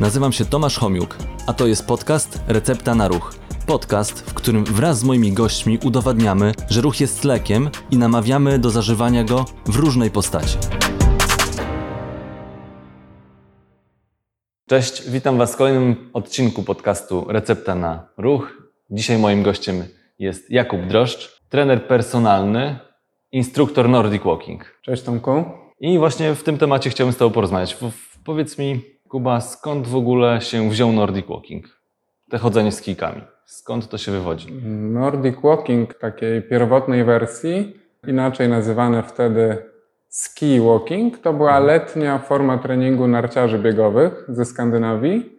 [0.00, 3.34] Nazywam się Tomasz Homiuk, a to jest podcast Recepta na Ruch.
[3.66, 8.70] Podcast, w którym wraz z moimi gośćmi udowadniamy, że ruch jest lekiem i namawiamy do
[8.70, 10.58] zażywania go w różnej postaci.
[14.68, 18.52] Cześć, witam Was w kolejnym odcinku podcastu Recepta na Ruch.
[18.90, 19.84] Dzisiaj moim gościem
[20.18, 22.78] jest Jakub Droszcz, trener personalny,
[23.32, 24.80] instruktor Nordic Walking.
[24.82, 25.44] Cześć Tomku.
[25.80, 27.76] I właśnie w tym temacie chciałbym z Tobą porozmawiać.
[28.24, 31.64] Powiedz mi, Kuba, skąd w ogóle się wziął Nordic Walking?
[32.30, 33.22] Te chodzenie z kijkami.
[33.44, 34.52] Skąd to się wywodzi?
[34.92, 39.58] Nordic Walking takiej pierwotnej wersji, inaczej nazywane wtedy
[40.08, 45.38] ski walking, to była letnia forma treningu narciarzy biegowych ze Skandynawii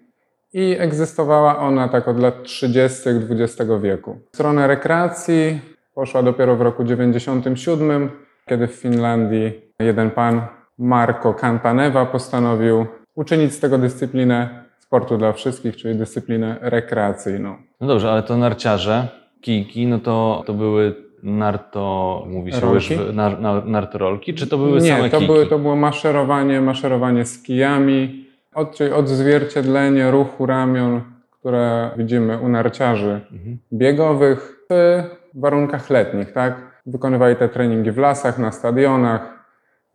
[0.53, 3.09] i egzystowała ona tak od lat 30.
[3.09, 4.19] XX wieku.
[4.31, 5.61] W stronę rekreacji
[5.95, 8.11] poszła dopiero w roku 97,
[8.45, 10.41] kiedy w Finlandii jeden pan,
[10.77, 12.85] Marko Kantanewa, postanowił
[13.17, 17.55] uczynić z tego dyscyplinę sportu dla wszystkich, czyli dyscyplinę rekreacyjną.
[17.81, 19.07] No dobrze, ale to narciarze,
[19.41, 22.75] kijki, no to, to były narto, mówi się, Rolki?
[22.75, 25.33] łyżwy, nar, nar, nartorolki, czy to były Nie, same to, kijki?
[25.33, 31.01] były, to było maszerowanie, maszerowanie z kijami, od, czyli odzwierciedlenie ruchu ramion,
[31.39, 33.57] które widzimy u narciarzy Mhm.
[33.73, 35.03] biegowych w
[35.35, 36.81] warunkach letnich, tak?
[36.85, 39.21] Wykonywali te treningi w lasach, na stadionach,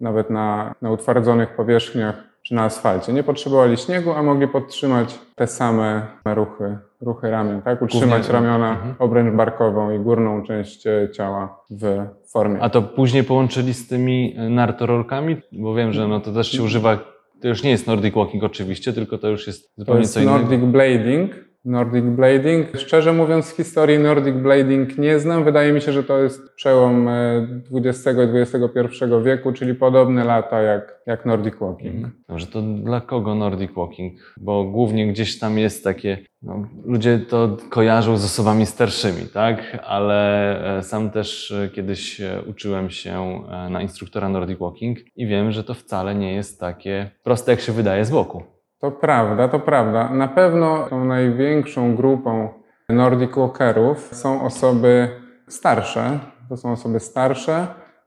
[0.01, 2.15] nawet na, na utwardzonych powierzchniach
[2.53, 3.13] na asfalcie.
[3.13, 7.83] Nie potrzebowali śniegu, a mogli podtrzymać te same ruchy, ruchy ramion, tak?
[7.83, 8.95] Utrzymać Głównie- ramiona, mhm.
[8.99, 12.61] obręcz barkową i górną część e, ciała w formie.
[12.61, 15.37] A to później połączyli z tymi e, nartorolkami?
[15.53, 16.99] Bo wiem, że no to też się używa,
[17.43, 20.21] to już nie jest Nordic Walking oczywiście, tylko to już jest To zupełnie jest co
[20.21, 20.39] innego.
[20.39, 21.52] Nordic Blading.
[21.65, 22.67] Nordic Blading.
[22.77, 25.45] Szczerze mówiąc, historii Nordic Blading nie znam.
[25.45, 30.63] Wydaje mi się, że to jest przełom e, XX i XXI wieku, czyli podobne lata
[30.63, 32.07] jak, jak Nordic Walking.
[32.29, 34.35] Dobrze, to dla kogo Nordic Walking?
[34.41, 39.79] Bo głównie gdzieś tam jest takie, no, ludzie to kojarzą z osobami starszymi, tak?
[39.87, 45.27] Ale e, sam też e, kiedyś e, uczyłem się e, na instruktora Nordic Walking i
[45.27, 48.43] wiem, że to wcale nie jest takie proste, jak się wydaje z boku.
[48.83, 50.09] To prawda, to prawda.
[50.09, 52.49] Na pewno tą największą grupą
[52.89, 55.09] Nordic Walkerów są osoby
[55.49, 56.19] starsze.
[56.49, 57.67] To są osoby starsze.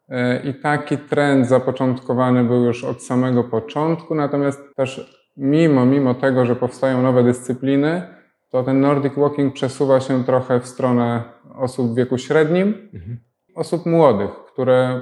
[0.10, 6.46] e, I taki trend zapoczątkowany był już od samego początku, natomiast też mimo, mimo tego,
[6.46, 8.02] że powstają nowe dyscypliny,
[8.52, 11.24] to ten Nordic Walking przesuwa się trochę w stronę
[11.56, 13.18] osób w wieku średnim, Mhm.
[13.56, 15.02] osób młodych, które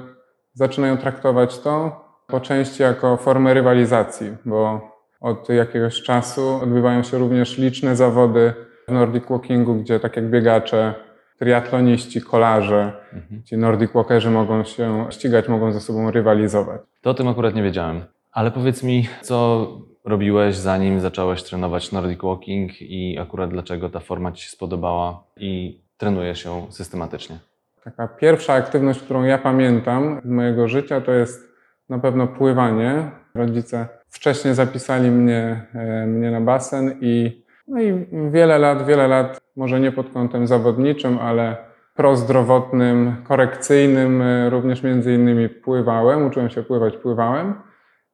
[0.52, 4.93] zaczynają traktować to po części jako formę rywalizacji, bo
[5.24, 8.52] od jakiegoś czasu odbywają się również liczne zawody
[8.88, 10.94] w Nordic Walkingu, gdzie tak jak biegacze,
[11.38, 13.42] triatloniści, kolarze, Mhm.
[13.42, 16.80] ci Nordic Walkerzy mogą się ścigać, mogą ze sobą rywalizować.
[17.02, 18.04] To o tym akurat nie wiedziałem.
[18.32, 19.66] Ale powiedz mi, co
[20.04, 25.80] robiłeś zanim zacząłeś trenować Nordic Walking i akurat dlaczego ta forma Ci się spodobała i
[25.96, 27.38] trenujesz ją systematycznie?
[27.84, 31.48] Taka pierwsza aktywność, którą ja pamiętam z mojego życia, to jest
[31.88, 33.10] na pewno pływanie.
[33.34, 39.40] Rodzice wcześniej zapisali mnie, e, mnie na basen i, no i wiele lat, wiele lat,
[39.56, 41.56] może nie pod kątem zawodniczym, ale
[41.94, 47.54] prozdrowotnym, korekcyjnym, e, również między innymi pływałem, uczyłem się pływać, pływałem.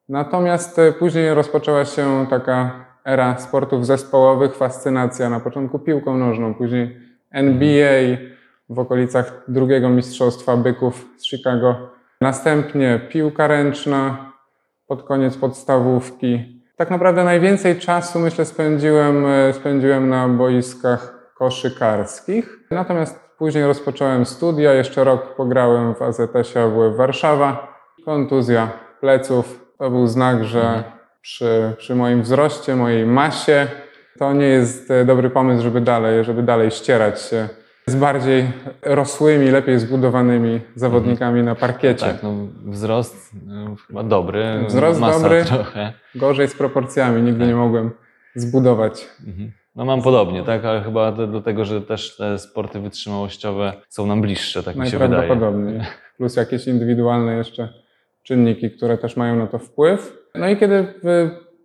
[0.09, 6.97] Natomiast e, później rozpoczęła się taka era sportów zespołowych, fascynacja na początku piłką nożną, później
[7.31, 8.17] NBA
[8.69, 11.75] w okolicach drugiego mistrzostwa byków z Chicago.
[12.21, 14.30] Następnie piłka ręczna
[14.91, 16.63] pod koniec podstawówki.
[16.77, 22.59] Tak naprawdę najwięcej czasu myślę spędziłem, e, spędziłem na boiskach koszykarskich.
[22.71, 27.77] Natomiast później rozpocząłem studia, jeszcze rok pograłem w AZS-ie AWF Warszawa.
[28.05, 28.71] Kontuzja
[29.01, 30.85] pleców to był znak, że
[31.21, 33.67] przy, przy moim wzroście, mojej masie
[34.19, 37.49] to nie jest e, dobry pomysł, żeby dalej, żeby dalej ścierać się
[37.91, 38.53] z bardziej
[38.83, 42.07] rosłymi, lepiej zbudowanymi zawodnikami na parkiecie.
[42.07, 42.33] Tak, no
[42.65, 45.45] wzrost no, chyba dobry, Wzrost dobry.
[45.45, 45.93] trochę.
[46.15, 47.91] Gorzej z proporcjami, nigdy nie mogłem
[48.35, 49.09] zbudować.
[49.27, 49.53] Mhm.
[49.77, 54.21] No mam podobnie, tak, ale chyba do- dlatego, że też te sporty wytrzymałościowe są nam
[54.21, 55.11] bliższe, tak mi się wydaje.
[55.29, 55.81] Najprawdopodobniej.
[56.17, 57.69] Plus jakieś indywidualne jeszcze
[58.23, 60.17] czynniki, które też mają na to wpływ.
[60.35, 60.95] No i kiedy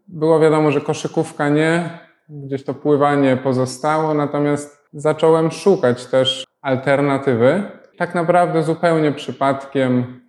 [0.07, 1.89] było wiadomo, że koszykówka nie,
[2.29, 7.63] gdzieś to pływanie pozostało, natomiast zacząłem szukać też alternatywy.
[7.97, 10.21] Tak naprawdę zupełnie przypadkiem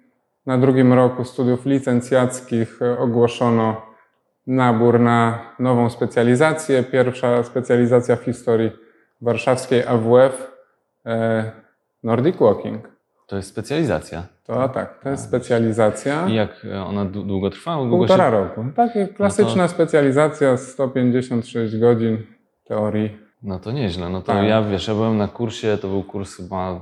[0.47, 3.83] na drugim roku studiów licencjackich y, ogłoszono
[4.47, 6.83] nabór na nową specjalizację.
[6.83, 8.71] Pierwsza specjalizacja w historii
[9.21, 10.53] warszawskiej AWF,
[11.07, 11.51] e,
[12.03, 12.89] Nordic Walking.
[13.27, 14.23] To jest specjalizacja.
[14.45, 16.29] To tak, to jest specjalizacja.
[16.29, 17.77] I jak e, ona dłu- długo trwa?
[17.77, 18.31] Długo Półtora się...
[18.31, 18.65] roku.
[18.77, 22.19] Taka klasyczna specjalizacja, 156 godzin
[22.65, 23.26] teorii.
[23.47, 24.09] No to nieźle.
[24.09, 24.49] No to Tak.
[24.49, 26.81] ja wiesz, ja byłem na kursie, to był kurs chyba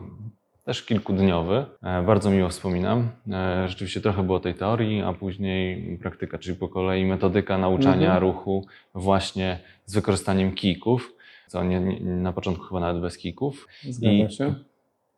[0.65, 1.65] też kilkudniowy.
[1.83, 3.09] E, bardzo miło wspominam.
[3.33, 8.23] E, rzeczywiście trochę było tej teorii, a później praktyka, czyli po kolei metodyka nauczania Mhm.
[8.23, 11.13] ruchu właśnie z wykorzystaniem kijków.
[11.49, 13.69] Co nie, nie, na początku chyba nawet bez kijków.
[13.91, 14.55] Zgadza I- się.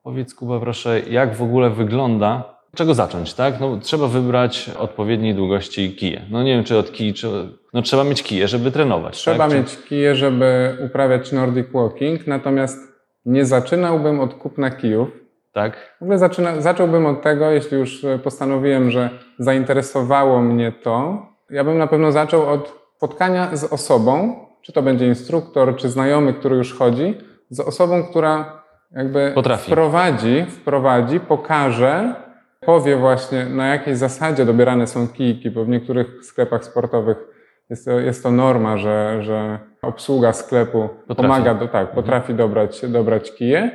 [0.02, 3.60] Powiedz Kuba proszę, jak w ogóle wygląda, czego zacząć, tak?
[3.60, 6.22] No trzeba wybrać odpowiedniej długości kije.
[6.30, 7.28] No nie wiem, czy od kij, czy...
[7.74, 9.50] No trzeba mieć kije, żeby trenować, Trzeba tak?
[9.50, 12.78] Czy- mieć kije, żeby uprawiać Nordic Walking, natomiast
[13.24, 15.08] nie zaczynałbym od kupna kijów.
[15.52, 15.96] Tak?
[15.98, 21.64] W ogóle zaczyna, zacząłbym od tego, jeśli już e, postanowiłem, że zainteresowało mnie to, ja
[21.64, 26.56] bym na pewno zaczął od spotkania z osobą, czy to będzie instruktor, czy znajomy, który
[26.56, 27.14] już chodzi,
[27.50, 28.62] z osobą, która
[28.92, 29.70] jakby Potrafi.
[29.70, 32.14] wprowadzi, wprowadzi, pokaże,
[32.66, 37.16] powie właśnie na jakiej zasadzie dobierane są kijki, bo w niektórych sklepach sportowych
[37.70, 41.22] jest to, jest to norma, że, że obsługa sklepu Potrafi.
[41.22, 43.70] pomaga, do, tak, potrafi dobrać, dobrać kije.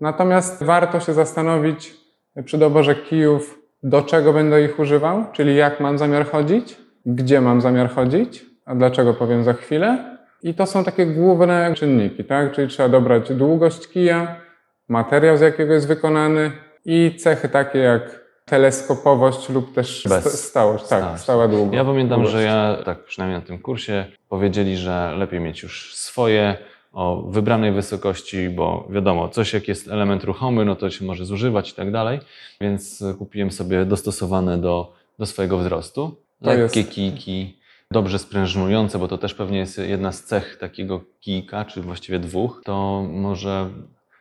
[0.00, 1.94] Natomiast warto się zastanowić
[2.44, 7.60] przy doborze kijów, do czego będę ich używał, czyli jak mam zamiar chodzić, gdzie mam
[7.60, 10.18] zamiar chodzić, a dlaczego powiem za chwilę.
[10.42, 12.52] I to są takie główne czynniki, tak?
[12.52, 14.36] Czyli trzeba dobrać długość kija,
[14.88, 16.52] materiał, z jakiego jest wykonany
[16.84, 18.19] i cechy takie jak
[18.50, 20.20] teleskopowość lub też Bez.
[20.24, 21.22] sta- stałość, tak, Stałość.
[21.22, 21.76] stała długość.
[21.76, 22.32] Ja pamiętam, długość.
[22.32, 26.56] że ja, tak przynajmniej na tym kursie, powiedzieli, że lepiej mieć już swoje
[26.92, 31.70] o wybranej wysokości, bo wiadomo, coś jak jest element ruchomy, no to się może zużywać
[31.70, 32.20] i tak dalej,
[32.60, 36.14] więc kupiłem sobie dostosowane do, do swojego wzrostu.
[36.40, 37.56] Lekkie jest- kijki,
[37.90, 42.62] dobrze sprężynujące, bo to też pewnie jest jedna z cech takiego kijka, czy właściwie dwóch,
[42.64, 43.68] to może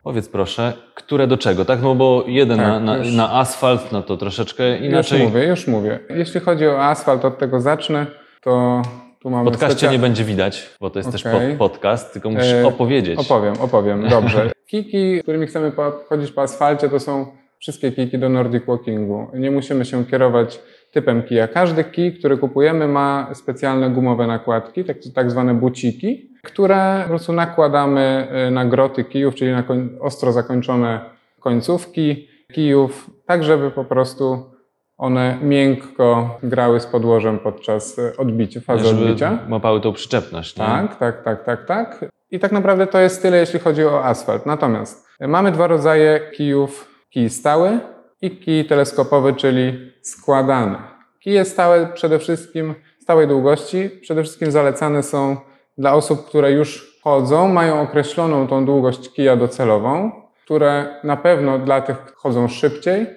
[0.03, 1.81] Powiedz proszę, które do czego, tak?
[1.81, 5.19] No bo jeden Tak, na, na, już- na asfalt, no to troszeczkę inaczej.
[5.23, 5.99] Już mówię, już mówię.
[6.09, 8.05] Jeśli chodzi o asfalt, od tego zacznę,
[8.41, 8.81] to
[9.21, 11.57] tu mamy podcaście nie będzie widać, bo to jest też Okej.
[11.57, 13.19] pod, podcast, tylko musisz E, opowiedzieć.
[13.19, 14.51] Opowiem, opowiem, dobrze.
[14.71, 15.71] Kiki, którymi chcemy
[16.09, 17.25] chodzić po asfalcie, to są
[17.59, 19.27] wszystkie kiki do Nordic Walkingu.
[19.33, 20.59] Nie musimy się kierować
[20.91, 21.47] typem kija.
[21.47, 27.33] Każdy kij, który kupujemy, ma specjalne gumowe nakładki, tak, tak zwane buciki, które po prostu
[27.33, 29.63] nakładamy y, na groty kijów, czyli na
[30.01, 30.99] ostro zakończone
[31.39, 34.51] końcówki kijów, tak żeby po prostu
[34.97, 39.39] one miękko grały z podłożem podczas y, odbicia, fazy żeby odbicia.
[39.49, 40.57] łapały tą przyczepność.
[40.57, 40.65] Nie?
[40.65, 42.05] Tak, tak, tak, tak, tak.
[42.31, 44.45] I tak naprawdę to jest tyle, jeśli chodzi o asfalt.
[44.45, 46.89] Natomiast mamy dwa rodzaje kijów.
[47.09, 47.79] Kij stały
[48.21, 50.77] i kij teleskopowy, czyli składany.
[51.19, 55.37] Kije stałe przede wszystkim, stałej długości, przede wszystkim zalecane są
[55.79, 60.11] dla osób, które już chodzą, mają określoną tą długość kija docelową,
[60.45, 63.07] które na pewno dla tych chodzą szybciej,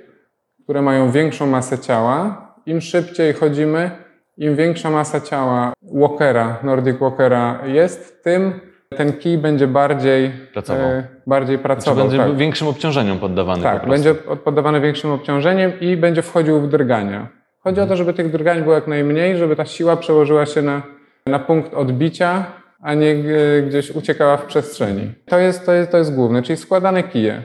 [0.64, 2.48] które mają większą masę ciała.
[2.66, 3.90] Im szybciej chodzimy,
[4.38, 8.60] im większa masa ciała walkera, Nordic walkera jest, tym
[8.96, 10.86] ten kij będzie bardziej Pracował.
[10.86, 12.04] e, bardziej Czy pracował.
[12.04, 13.90] będzie tak, większym obciążeniom poddawany po tak prostu.
[13.90, 17.28] będzie poddawany większym obciążeniem i będzie wchodził w drgania.
[17.60, 20.82] Chodzi o to, żeby tych drgań było jak najmniej, żeby ta siła przełożyła się na,
[21.26, 22.46] na punkt odbicia,
[22.82, 25.12] a nie e, gdzieś uciekała w przestrzeni.
[25.26, 27.42] To jest, to, jest, to jest główne, czyli składane kije,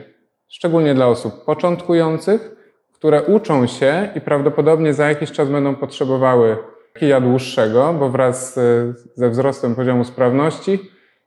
[0.48, 2.56] szczególnie dla osób początkujących,
[2.94, 6.56] które uczą się i prawdopodobnie za jakiś czas będą potrzebowały
[6.98, 8.62] kija dłuższego, bo wraz e,
[9.14, 10.78] ze wzrostem poziomu sprawności,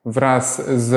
[0.06, 0.90] wraz z,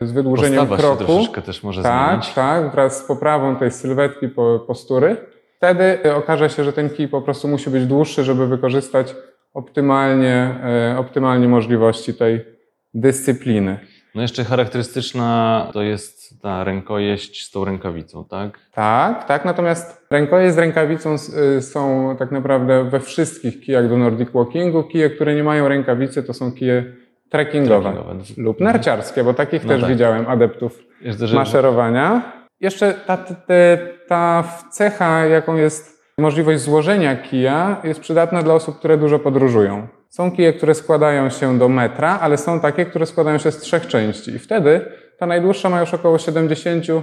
[0.00, 2.34] z wydłużeniem Postawa się kroku, troszeczkę też może tak, zmienić.
[2.34, 5.16] tak, wraz z poprawą tej sylwetki po, postury,
[5.56, 9.14] wtedy e, okaże się, że ten kij po prostu musi być dłuższy, żeby wykorzystać
[9.54, 10.54] optymalnie,
[10.92, 12.44] e, optymalnie możliwości tej
[12.94, 13.78] dyscypliny.
[14.14, 18.58] No jeszcze charakterystyczna to jest ta rękojeść z tą rękawicą, tak?
[18.72, 21.16] Tak, tak, natomiast rękojeść z rękawicą
[21.58, 24.82] y, są tak naprawdę we wszystkich kijach do Nordic Walkingu.
[24.82, 26.84] Kije, które nie mają rękawicy, to są kije
[27.30, 28.24] trekkingowe, Trekkingowe.
[28.36, 29.90] lub narciarskie, bo takich No też tak.
[29.90, 32.32] widziałem adeptów Jeszcze, maszerowania.
[32.60, 33.34] Jeszcze ta, ta,
[34.08, 39.88] ta cecha, jaką jest możliwość złożenia kija, jest przydatna dla osób, które dużo podróżują.
[40.08, 43.86] Są kije, które składają się do metra, ale są takie, które składają się z trzech
[43.86, 44.30] części.
[44.30, 44.80] I wtedy
[45.18, 47.02] ta najdłuższa ma już około 70-65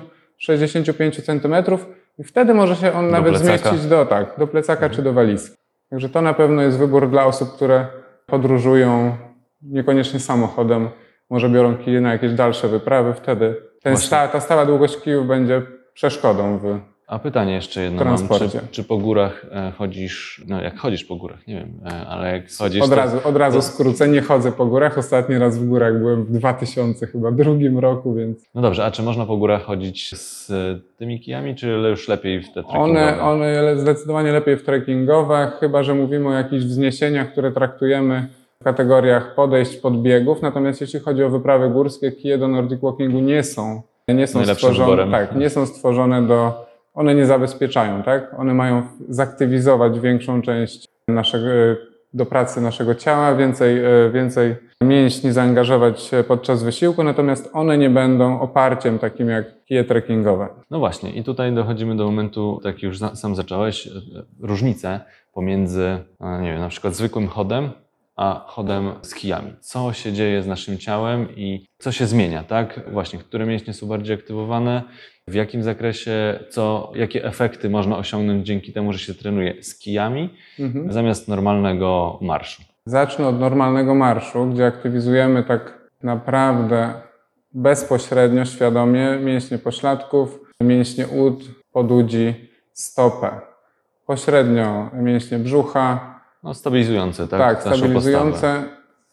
[1.22, 1.56] cm
[2.18, 3.70] i wtedy może się on Do nawet plecaka.
[3.70, 5.58] zmieścić do, tak, do plecaka czy do walizki.
[5.90, 7.88] Także to na pewno jest wybór dla osób, które
[8.26, 9.18] podróżują
[9.62, 10.90] niekoniecznie samochodem,
[11.30, 15.62] może biorą kije na jakieś dalsze wyprawy, wtedy ten sta, ta stała długość kijów będzie
[15.94, 16.80] przeszkodą w
[17.12, 18.18] A pytanie jeszcze jedno W mam.
[18.18, 18.60] transporcie.
[18.60, 22.32] Czy, czy po górach e, chodzisz, no jak chodzisz po górach, nie wiem, e, ale
[22.32, 24.98] jak chodzisz Od to, razu, od razu to- skrócę, nie chodzę po górach.
[24.98, 29.04] Ostatni raz w górach byłem w 2000 chyba drugim roku, więc No dobrze, a czy
[29.04, 32.90] można po górach chodzić z e, tymi kijami, czy już lepiej w te trekkingowe?
[32.90, 38.28] one, one zdecydowanie lepiej w trekkingowe, chyba że mówimy o jakichś wzniesieniach, które traktujemy
[38.62, 40.42] w kategoriach podejść, podbiegów.
[40.42, 45.12] Natomiast jeśli chodzi o wyprawy górskie, kije do Nordic Walkingu nie są, nie są stworzone,
[45.12, 48.40] tak, nie są stworzone do, one nie zabezpieczają, tak?
[48.40, 51.46] One mają zaktywizować większą część naszego,
[52.14, 57.90] do pracy naszego ciała, więcej, e, więcej mięśni zaangażować e, podczas wysiłku, natomiast one nie
[57.90, 60.48] będą oparciem takim jak kije trekkingowe.
[60.72, 63.92] No właśnie, i tutaj dochodzimy do momentu, tak już sam zacząłeś, e,
[64.40, 65.00] różnicę
[65.34, 67.70] pomiędzy, e, nie wiem, na przykład zwykłym chodem,
[68.22, 69.54] a chodem z kijami.
[69.62, 72.80] Co się dzieje z naszym ciałem i co się zmienia, tak?
[72.92, 74.84] Właśnie, które mięśnie są bardziej aktywowane,
[75.28, 80.30] w jakim zakresie, co, jakie efekty można osiągnąć dzięki temu, że się trenuje z kijami,
[80.60, 80.92] Mhm.
[80.94, 82.64] zamiast normalnego marszu.
[82.86, 86.94] Zacznę od normalnego marszu, gdzie aktywizujemy tak naprawdę
[87.54, 92.34] bezpośrednio, świadomie mięśnie pośladków, mięśnie ud, podudzi,
[92.74, 93.30] stopę.
[94.06, 96.11] Pośrednio mięśnie brzucha,
[96.44, 97.40] No, stabilizujące, tak?
[97.40, 97.88] tak, naszą postawę.
[97.88, 98.64] stabilizujące,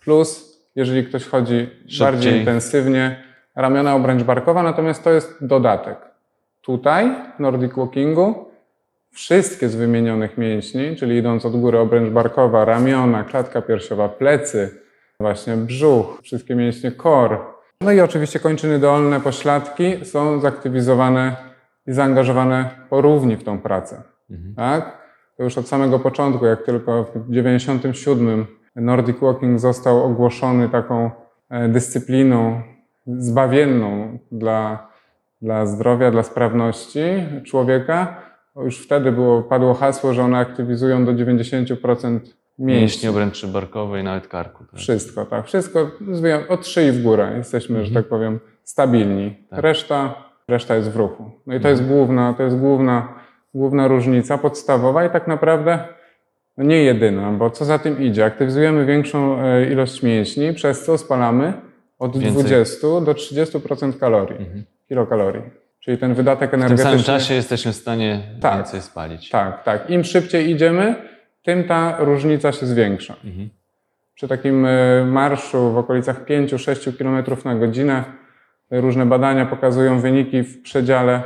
[0.00, 1.98] plus jeżeli ktoś chodzi Szybciej.
[2.06, 3.22] bardziej intensywnie,
[3.56, 5.96] ramiona obręcz barkowa, natomiast to jest dodatek.
[6.62, 8.48] Tutaj w Nordic Walkingu
[9.12, 14.80] wszystkie z wymienionych mięśni, czyli idąc od góry obręcz barkowa, ramiona, klatka piersiowa, plecy,
[15.20, 17.38] właśnie brzuch, wszystkie mięśnie core,
[17.80, 21.36] no i oczywiście kończyny dolne, pośladki są zaktywizowane
[21.86, 24.54] i zaangażowane porówni w tą pracę Mhm.
[24.54, 24.97] tak?
[25.38, 31.10] To już od samego początku, jak tylko w 97 Nordic Walking został ogłoszony taką
[31.50, 32.62] e, dyscypliną
[33.06, 34.88] zbawienną dla,
[35.42, 37.00] dla zdrowia, dla sprawności
[37.44, 38.22] człowieka,
[38.56, 42.20] już wtedy było, padło hasło, że one aktywizują do 90%
[42.58, 43.08] mięśni.
[43.08, 44.64] Obręczy barkowej, nawet karku.
[44.64, 44.80] Tak?
[44.80, 45.46] Wszystko, tak.
[45.46, 45.90] Wszystko
[46.48, 49.36] od szyi w górę jesteśmy, że tak powiem, stabilni.
[49.50, 49.58] Tak.
[49.58, 50.14] Reszta,
[50.48, 51.30] reszta jest w ruchu.
[51.46, 53.17] No i to jest główna, to jest główna,
[53.54, 55.78] główna różnica podstawowa i tak naprawdę
[56.56, 58.24] no nie jedyna, bo co za tym idzie?
[58.24, 61.52] Aktywizujemy większą e, ilość mięśni, przez co spalamy
[61.98, 62.44] od Więcej.
[62.44, 64.64] 20 do 30% kalorii, Mhm.
[64.88, 65.42] kilokalorii.
[65.80, 66.90] Czyli ten wydatek W tym energetyczny.
[66.90, 68.54] samym czasie jesteśmy w stanie Tak.
[68.56, 69.30] więcej spalić.
[69.30, 69.90] Tak, tak.
[69.90, 70.94] Im szybciej idziemy,
[71.42, 73.14] tym ta różnica się zwiększa.
[73.24, 73.48] Mhm.
[74.14, 78.04] Przy takim e, marszu w okolicach 5-6 km na godzinę
[78.70, 81.22] różne badania pokazują wyniki w przedziale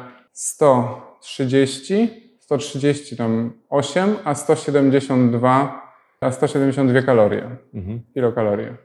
[1.22, 2.10] 130,
[2.40, 5.82] 130 tam 8, a 172,
[6.20, 8.00] a 172 kalorie, Mhm.
[8.14, 8.76] kilokalorie.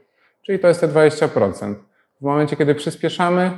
[0.42, 1.74] Czyli to jest te 20%.
[2.20, 3.50] W momencie, kiedy przyspieszamy,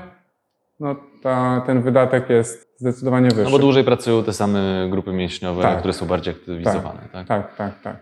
[0.80, 3.44] no ta, ten wydatek jest zdecydowanie wyższy.
[3.44, 5.78] No bo dłużej pracują te same grupy mięśniowe, Tak.
[5.78, 7.00] które są bardziej aktywizowane.
[7.12, 7.26] Tak.
[7.28, 7.96] Tak, tak, tak.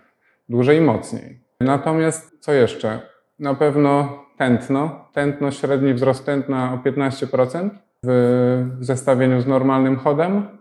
[0.49, 1.41] Dłużej i mocniej.
[1.61, 3.01] Natomiast co jeszcze?
[3.39, 5.09] Na pewno tętno.
[5.13, 7.71] Tętno, średni wzrost tętna o 15%
[8.07, 10.58] w, w zestawieniu z normalnym chodem.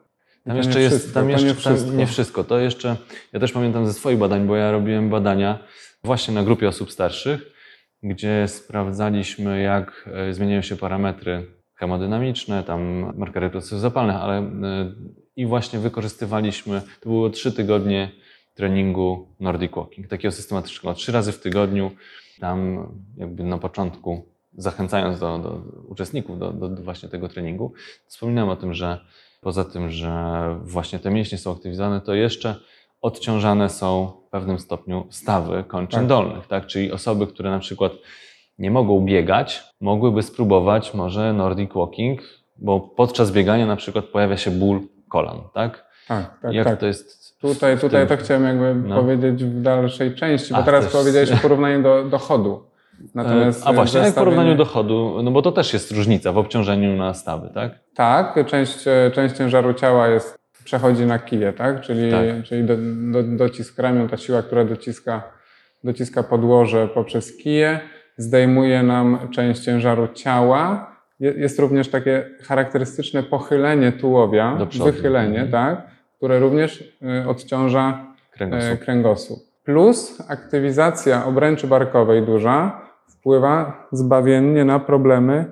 [0.47, 1.93] Tam to jeszcze jest, wszystko, tam jeszcze, nie tam wszystko.
[1.93, 2.43] nie wszystko.
[2.43, 2.95] To jeszcze,
[3.33, 5.59] ja też pamiętam ze swoich badań, bo ja robiłem badania
[6.03, 7.53] właśnie na grupie osób starszych,
[8.03, 14.51] gdzie sprawdzaliśmy, jak e, zmieniają się parametry hemodynamiczne, tam markery procesów zapalnych, ale e,
[15.35, 18.11] i właśnie wykorzystywaliśmy, to było trzy tygodnie
[18.53, 21.91] treningu Nordic Walking, takiego systematycznego, trzy razy w tygodniu,
[22.39, 22.87] tam
[23.17, 27.73] jakby na początku zachęcając do, do uczestników do, do, do właśnie tego treningu,
[28.05, 28.99] wspominałem o tym, że
[29.47, 30.11] poza tym, że
[30.63, 32.55] właśnie te mięśnie są aktywizowane, to jeszcze
[33.01, 36.07] odciążane są w pewnym stopniu stawy kończyn Tak.
[36.07, 36.65] dolnych, tak?
[36.65, 37.91] Czyli osoby, które na przykład
[38.59, 42.21] nie mogą biegać, mogłyby spróbować może Nordic Walking,
[42.57, 45.85] bo podczas biegania na przykład pojawia się ból kolan, tak?
[46.07, 46.79] Tak, tak, Jak tak.
[46.79, 47.39] to jest?
[47.41, 48.95] Tutaj, w tutaj tym- to chciałem jakby No.
[48.95, 52.63] powiedzieć w dalszej części, bo teraz powiedziałeś o porównaniu do, do chodu.
[53.15, 56.37] Natomiast A właśnie, jak w porównaniu do chodu, no bo to też jest różnica w
[56.37, 57.71] obciążeniu na stawy, tak?
[57.95, 61.81] Tak, część, część ciężaru ciała jest, przechodzi na kije, tak?
[61.81, 62.43] Czyli, Tak.
[62.45, 62.73] czyli do,
[63.11, 65.23] do, docisk ramion, ta siła, która dociska,
[65.83, 67.79] dociska podłoże poprzez kije,
[68.17, 70.91] zdejmuje nam część ciężaru ciała.
[71.19, 75.51] Je- Jest również takie charakterystyczne pochylenie tułowia, wychylenie, Mhm.
[75.51, 75.87] tak?
[76.17, 76.81] które również
[77.25, 78.73] y, odciąża Kręgosłup.
[78.73, 79.39] e, kręgosłup.
[79.63, 82.81] Plus aktywizacja obręczy barkowej duża
[83.19, 85.45] wpływa zbawiennie na problemy,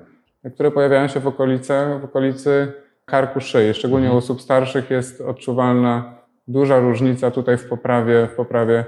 [0.53, 2.73] które pojawiają się w, okolice, w okolicy
[3.05, 3.73] karku szyi.
[3.73, 6.15] Szczególnie u osób starszych jest odczuwalna
[6.47, 8.85] duża różnica tutaj w poprawie, w poprawie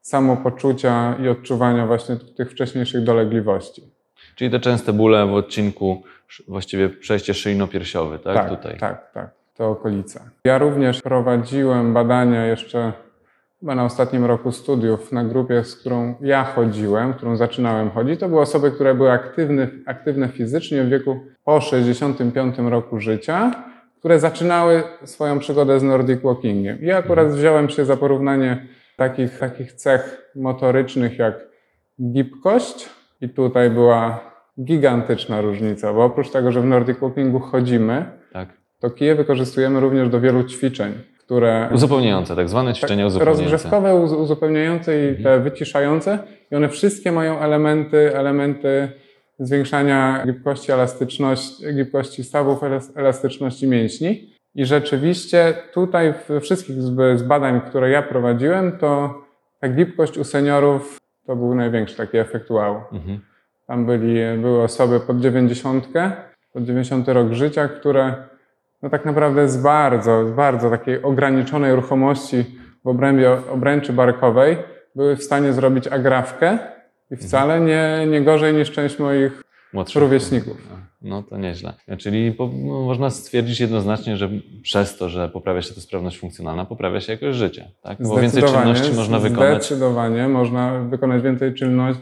[0.00, 3.82] samopoczucia i odczuwania właśnie tych wcześniejszych dolegliwości.
[4.34, 6.02] Czyli te częste bóle w odcinku,
[6.48, 8.48] właściwie przejście szyjno-piersiowy, tak?
[8.48, 8.78] Tutaj.
[8.78, 9.30] tak, tak.
[9.54, 10.20] te okolice.
[10.44, 12.92] Ja również prowadziłem badania jeszcze
[13.60, 18.20] chyba na ostatnim roku studiów na grupie, z którą ja chodziłem, którą zaczynałem chodzić.
[18.20, 23.64] To były osoby, które były aktywne, aktywne fizycznie w wieku po 65 roku życia,
[23.98, 26.80] które zaczynały swoją przygodę z Nordic Walkingiem.
[26.80, 31.34] I akurat wziąłem się za porównanie takich, takich cech motorycznych jak
[32.12, 32.88] gibkość
[33.20, 34.20] i tutaj była
[34.64, 38.48] gigantyczna różnica, bo oprócz tego, że w Nordic Walkingu chodzimy, Tak.
[38.80, 40.92] to kije wykorzystujemy również do wielu ćwiczeń,
[41.30, 43.42] które Uzupełniające, tak zwane ćwiczenia uzupełniające.
[43.52, 46.18] rozgrzewkowe, uz- uzupełniające i te wyciszające
[46.52, 48.88] i one wszystkie mają elementy, elementy
[49.38, 54.30] zwiększania gibkości, elastyczności, gibkości stawów, elas- elastyczności mięśni.
[54.54, 56.82] I rzeczywiście tutaj we wszystkich
[57.18, 59.14] z badań, które ja prowadziłem, to
[59.60, 62.76] ta gibkość u seniorów to był największy taki efekt wow.
[62.92, 63.20] Mhm.
[63.66, 65.88] Tam byli, były osoby pod 90,
[66.52, 68.14] pod 90 rok życia, które
[68.82, 72.44] no tak naprawdę z bardzo, z bardzo takiej ograniczonej ruchomości
[72.84, 74.56] w obrębie obręczy barkowej
[74.94, 76.58] były w stanie zrobić agrafkę
[77.10, 80.02] i wcale nie, nie gorzej niż część moich Młodszych.
[80.02, 80.56] rówieśników.
[81.02, 81.72] No to nieźle.
[81.98, 84.30] Czyli po, no, można stwierdzić jednoznacznie, że
[84.62, 87.64] przez to, że poprawia się ta sprawność funkcjonalna, poprawia się jakość życia.
[87.82, 87.98] Tak?
[88.02, 89.64] Bo więcej czynności można wykonać.
[89.64, 91.54] Zdecydowanie można wykonać więcej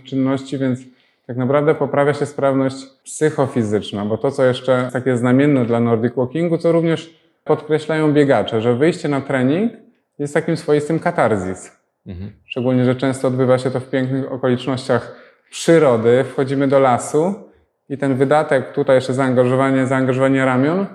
[0.04, 0.80] czynności, więc
[1.28, 6.58] tak naprawdę poprawia się sprawność psychofizyczna, bo to, co jeszcze takie znamienne dla Nordic Walkingu,
[6.58, 9.72] co również podkreślają biegacze, że wyjście na trening
[10.18, 11.78] jest takim swoistym katarzis.
[12.06, 12.32] Mhm.
[12.44, 15.16] Szczególnie, że często odbywa się to w pięknych okolicznościach
[15.50, 17.34] przyrody, wchodzimy do lasu
[17.88, 20.86] i ten wydatek, tutaj jeszcze zaangażowanie, zaangażowanie ramion,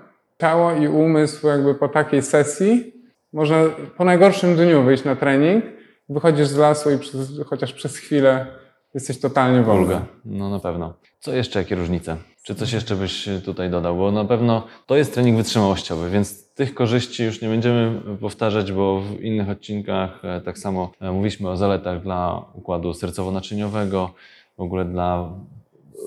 [0.41, 2.93] ciało i umysł jakby po takiej sesji,
[3.33, 3.57] można
[3.97, 5.65] po najgorszym dniu wyjść na trening,
[6.09, 8.62] wychodzisz z lasu i przez, chociaż przez chwilę
[8.93, 9.99] jesteś totalnie wolny.
[10.25, 10.93] No na pewno.
[11.19, 12.17] Co jeszcze, jakie różnice?
[12.43, 13.97] Czy coś jeszcze byś tutaj dodał?
[13.97, 19.01] Bo na pewno to jest trening wytrzymałościowy, więc tych korzyści już nie będziemy powtarzać, bo
[19.01, 24.09] w innych odcinkach e, tak samo e, mówiliśmy o zaletach dla układu sercowo-naczyniowego,
[24.57, 25.33] w ogóle dla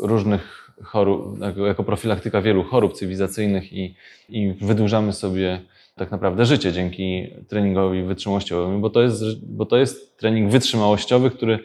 [0.02, 3.95] różnych chorób, jako, jako profilaktyka wielu chorób cywilizacyjnych i,
[4.28, 5.61] i wydłużamy sobie
[5.95, 11.59] tak naprawdę życie dzięki treningowi wytrzymałościowemu, bo to jest, bo to jest trening wytrzymałościowy, który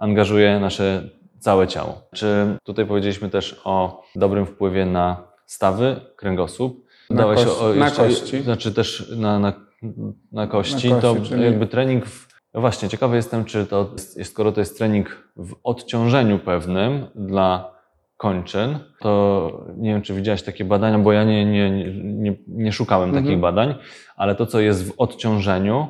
[0.00, 1.02] angażuje nasze
[1.38, 2.02] całe ciało.
[2.14, 6.86] Czy tutaj powiedzieliśmy też o dobrym wpływie na stawy, kręgosłup?
[7.10, 8.42] Na Dałeś kość- na kości.
[8.42, 9.52] Znaczy też na, na,
[10.32, 10.90] na kości.
[10.90, 12.06] Na to kości, czyli- jakby trening.
[12.06, 17.06] W, no właśnie, ciekawy jestem, czy to, jest- skoro to jest trening w odciążeniu pewnym
[17.14, 17.74] dla
[18.16, 22.72] kończyn, to nie wiem, czy widziałeś takie badania, bo ja nie, nie, nie, nie, nie
[22.72, 23.24] szukałem Mhm.
[23.24, 23.74] takich badań,
[24.16, 25.86] ale to, co jest w odciążeniu,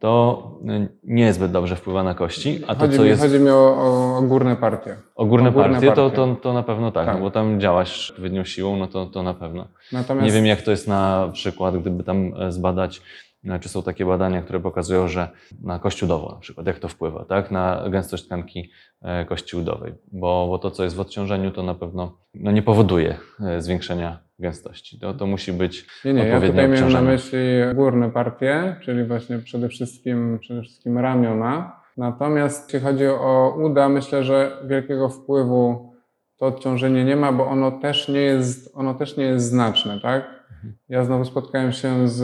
[0.00, 3.50] to y, niezbyt dobrze wpływa na kości, a to, chodzi, co mi, jest chodzi mi
[3.50, 3.76] o,
[4.16, 4.96] o, górne partie.
[5.14, 6.16] o górne o górne partie, to, partie.
[6.16, 7.14] to, to na pewno tak, Tak.
[7.14, 9.68] No bo tam działasz odpowiednią siłą, no to, to na pewno.
[9.92, 13.02] Natomiast Nie wiem, jak to jest na przykład, gdyby tam e, zbadać,
[13.44, 15.28] e, czy są takie badania, które pokazują, że
[15.62, 18.70] na kość udową na przykład, jak to wpływa, tak, na gęstość tkanki
[19.02, 22.62] e, kości udowej, bo, bo to, co jest w odciążeniu, to na pewno no, nie
[22.62, 24.98] powoduje e, zwiększenia gęstości.
[24.98, 27.38] To, to musi być Nie, nie, ja tutaj miałem na myśli
[27.74, 31.80] górne partie, czyli właśnie przede wszystkim, przede wszystkim ramiona.
[31.96, 35.92] Natomiast jeśli chodzi o uda, myślę, że wielkiego wpływu
[36.36, 40.40] to odciążenie nie ma, bo ono też nie jest, ono też nie jest znaczne, tak?
[40.88, 42.16] Ja znowu spotkałem się z,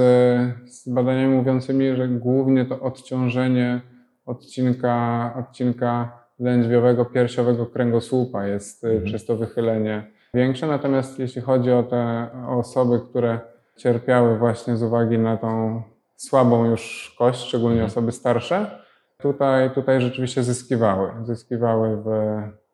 [0.70, 3.80] z badaniami mówiącymi, że głównie to odciążenie
[4.26, 9.04] odcinka, odcinka lędźwiowego, piersiowego kręgosłupa jest y, Mhm.
[9.04, 10.66] przez to wychylenie większe.
[10.66, 13.40] Natomiast jeśli chodzi o te osoby, które
[13.76, 15.82] cierpiały właśnie z uwagi na tą
[16.16, 17.86] słabą już kość, szczególnie Mhm.
[17.90, 18.70] osoby starsze,
[19.18, 21.10] tutaj, tutaj rzeczywiście zyskiwały.
[21.24, 22.08] Zyskiwały w,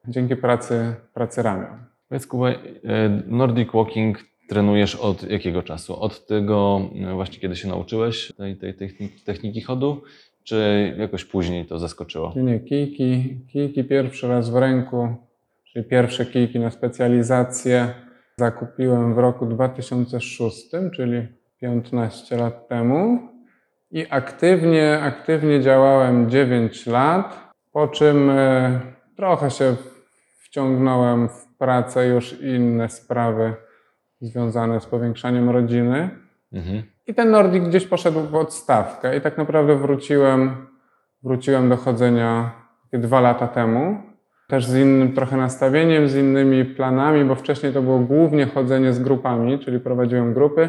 [0.09, 1.79] dzięki pracy, pracy ramion.
[2.09, 2.57] Powiedz Kuba, e,
[3.27, 6.01] Nordic Walking trenujesz od jakiego czasu?
[6.01, 10.03] Od tego e, właśnie, kiedy się nauczyłeś tej, tej techniki, techniki chodu,
[10.44, 12.33] czy jakoś później to zaskoczyło?
[12.37, 15.09] Nie, nie, kijki, kijki pierwszy raz w ręku,
[15.72, 17.94] czyli pierwsze kijki na specjalizację
[18.37, 21.28] zakupiłem w roku 2006, czyli
[21.61, 23.28] 15 lat temu
[23.90, 28.80] i aktywnie, aktywnie działałem 9 lat, po czym e,
[29.16, 29.76] trochę się
[30.40, 33.54] wciągnąłem w pracę już i inne sprawy
[34.20, 36.11] związane z powiększaniem rodziny.
[36.52, 36.82] Mhm.
[37.06, 40.66] I ten Nordic gdzieś poszedł w odstawkę i tak naprawdę wróciłem,
[41.22, 42.50] wróciłem do chodzenia
[42.92, 44.12] dwa lata temu.
[44.53, 48.99] Też z innym trochę nastawieniem, z innymi planami, bo wcześniej to było głównie chodzenie z
[48.99, 50.69] grupami, czyli prowadziłem grupy,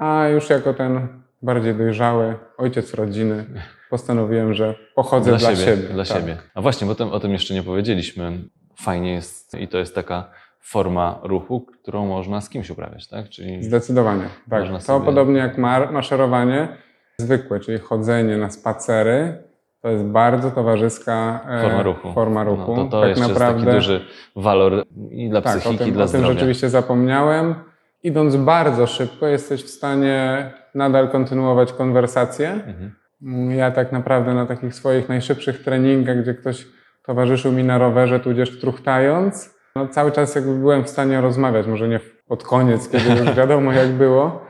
[0.00, 1.08] a już jako ten
[1.42, 3.44] bardziej dojrzały ojciec rodziny
[3.90, 5.88] postanowiłem, że pochodzę dla, siebie.
[5.88, 6.16] Dla tak.
[6.16, 6.36] siebie.
[6.54, 8.32] A właśnie, bo tym, o tym jeszcze nie powiedzieliśmy.
[8.78, 13.28] Fajnie jest i to jest taka forma ruchu, którą można z kimś uprawiać, tak?
[13.28, 14.24] Czyli Zdecydowanie.
[14.50, 14.68] Tak.
[14.68, 15.58] To sobie- podobnie jak
[15.92, 16.68] maszerowanie
[17.18, 19.45] zwykłe, czyli chodzenie na spacery,
[19.86, 22.12] to jest bardzo towarzyska e, forma ruchu.
[22.12, 22.76] Forma ruchu.
[22.76, 24.00] No, to to tak jeszcze naprawdę, jest taki duży
[24.36, 26.34] walor i dla tak, psychiki, tym, i dla o tym zdrowia.
[26.34, 27.54] rzeczywiście zapomniałem.
[28.02, 32.50] Idąc bardzo szybko, jesteś w stanie nadal kontynuować konwersację.
[32.50, 33.50] Mhm.
[33.50, 36.66] Ja tak naprawdę na takich swoich najszybszych treningach, gdzie ktoś
[37.04, 41.88] towarzyszył mi na rowerze, tudzież truchtając, no cały czas jakby byłem w stanie rozmawiać, może
[41.88, 44.40] nie pod koniec, kiedy już wiadomo jak było,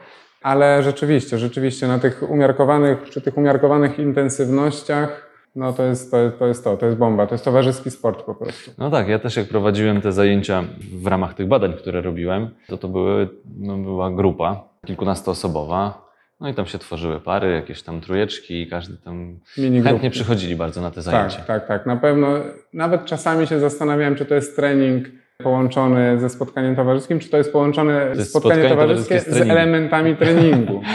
[0.42, 5.26] ale rzeczywiście, rzeczywiście na tych umiarkowanych, przy tych umiarkowanych intensywnościach,
[5.57, 8.35] no to jest to, to jest to, to jest bomba, to jest towarzyski sport po
[8.35, 8.71] prostu.
[8.79, 12.79] No tak, ja też jak prowadziłem te zajęcia w ramach tych badań, które robiłem, to
[12.79, 16.07] to były, no była grupa kilkunastoosobowa,
[16.40, 19.38] no i tam się tworzyły pary, jakieś tam trójeczki i każdy tam
[19.85, 21.37] chętnie przychodzili bardzo na te zajęcia.
[21.37, 21.87] Tak, tak, tak.
[21.87, 22.29] Na pewno.
[22.73, 25.07] Nawet czasami się zastanawiałem, czy to jest trening
[25.42, 29.51] połączony ze spotkaniem towarzyskim, czy to jest połączone jest spotkanie, spotkanie towarzyskie towarzyskie z z,
[29.51, 30.83] elementami treningu.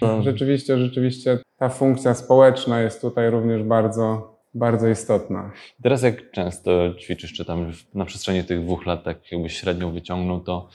[0.00, 5.50] To- rzeczywiście, rzeczywiście ta funkcja społeczna jest tutaj również bardzo, bardzo istotna.
[5.82, 10.40] Teraz jak często ćwiczysz, czy tam na przestrzeni tych dwóch lat, tak jakbyś średnią wyciągnął,
[10.40, 10.68] to,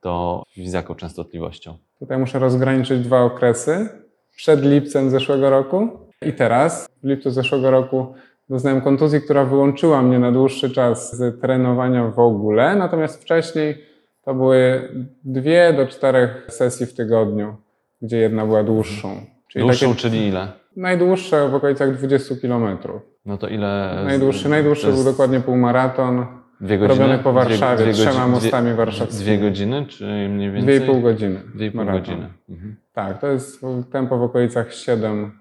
[0.00, 1.76] to z jaką częstotliwością?
[1.98, 3.88] Tutaj muszę rozgraniczyć dwa okresy.
[4.36, 5.88] Przed lipcem zeszłego roku
[6.22, 6.88] i teraz.
[7.02, 8.14] W lipcu zeszłego roku
[8.48, 12.76] doznałem kontuzji, która wyłączyła mnie na dłuższy czas z trenowania w ogóle.
[12.76, 13.84] Natomiast wcześniej
[14.24, 14.88] to były
[15.24, 17.56] dwie do czterech sesji w tygodniu,
[18.02, 19.16] gdzie jedna była dłuższą.
[19.48, 20.48] Czyli Dłuższą, takie czyli ile?
[20.76, 23.02] najdłuższe w okolicach 20 kilometrów.
[23.26, 24.02] No to ile?
[24.04, 26.26] Najdłuższy, najdłuższy jest był dokładnie półmaraton.
[26.60, 26.98] Dwie godziny?
[27.00, 29.22] robiony po Warszawie, dwie, trzema godziny- mostami dwie, warszawskimi.
[29.24, 30.76] Dwie godziny, czy mniej więcej?
[30.78, 31.40] Dwie i pół godziny.
[31.54, 32.00] Dwie i pół maraton.
[32.00, 32.28] godziny.
[32.48, 32.76] Mhm.
[32.92, 33.60] Tak, to jest
[33.92, 35.32] tempo w okolicach 7,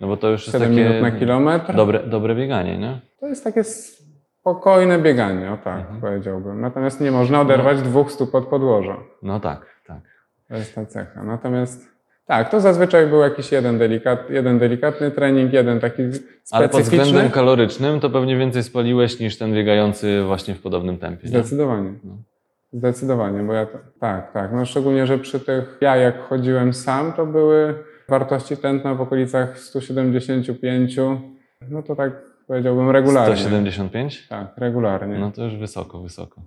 [0.00, 1.74] No bo to już jest 7 takie minut na kilometr.
[1.76, 3.00] dobre, dobre bieganie, nie?
[3.20, 6.00] To jest takie spokojne bieganie, o tak Mhm.
[6.00, 6.60] powiedziałbym.
[6.60, 8.96] Natomiast nie można oderwać dwóch stóp od podłoża.
[9.22, 10.00] No tak, tak.
[10.48, 11.22] To jest ta cecha.
[11.24, 11.93] Natomiast
[12.26, 16.02] tak, to zazwyczaj był jakiś jeden, delikat, jeden delikatny trening, jeden taki
[16.50, 17.04] Ale pod specyficzny.
[17.04, 21.22] względem kalorycznym to pewnie więcej spaliłeś niż ten biegający właśnie w podobnym tempie.
[21.24, 21.28] Nie?
[21.28, 21.92] Zdecydowanie.
[22.04, 22.16] No.
[22.72, 24.52] Zdecydowanie, bo ja to, tak, tak.
[24.52, 27.74] No szczególnie, że przy tych, ja jak chodziłem sam, to były
[28.08, 30.96] wartości tętna w okolicach 175,
[31.70, 32.12] no to tak
[32.46, 33.36] powiedziałbym regularnie.
[33.36, 34.28] 175?
[34.28, 35.18] Tak, regularnie.
[35.18, 36.40] No to już wysoko, wysoko.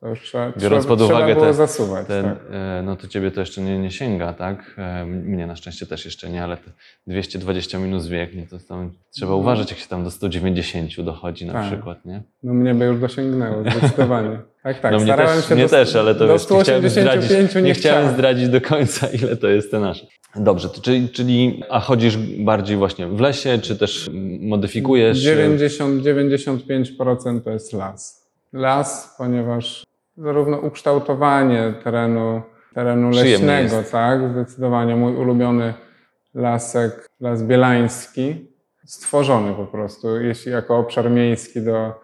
[0.00, 2.06] To już trzeba, Biorąc pod uwagę trzeba było te- zasuwać.
[2.06, 2.38] Ten, tak.
[2.50, 4.74] e, no to ciebie to jeszcze nie, nie sięga, tak?
[4.78, 6.70] E, Mnie na szczęście też jeszcze nie, ale te
[7.06, 11.52] 220 minus wiek, no to tam trzeba uważać, jak się tam do 190 dochodzi na
[11.52, 11.66] Tak.
[11.72, 12.22] przykład, nie?
[12.42, 14.38] No mnie by już dosięgnęło, zdecydowanie.
[14.62, 14.92] Tak, tak.
[14.92, 17.24] no mnie starałem też, się mnie do, też, ale to do wiesz, nie chciałem 185
[17.24, 20.06] zdradzić, nie, nie chciałem zdradzić do końca, ile to jest te nasze.
[20.36, 24.10] Dobrze, to czyli, czyli a chodzisz bardziej właśnie w lesie, czy też
[24.40, 25.18] modyfikujesz?
[25.18, 28.28] 90, 95% to jest las.
[28.52, 29.84] Las, ponieważ
[30.20, 32.42] zarówno ukształtowanie terenu,
[32.74, 35.74] terenu leśnego, tak, zdecydowanie mój ulubiony
[36.34, 38.46] lasek, las bielański,
[38.84, 42.00] stworzony po prostu, jeśli jako obszar miejski do,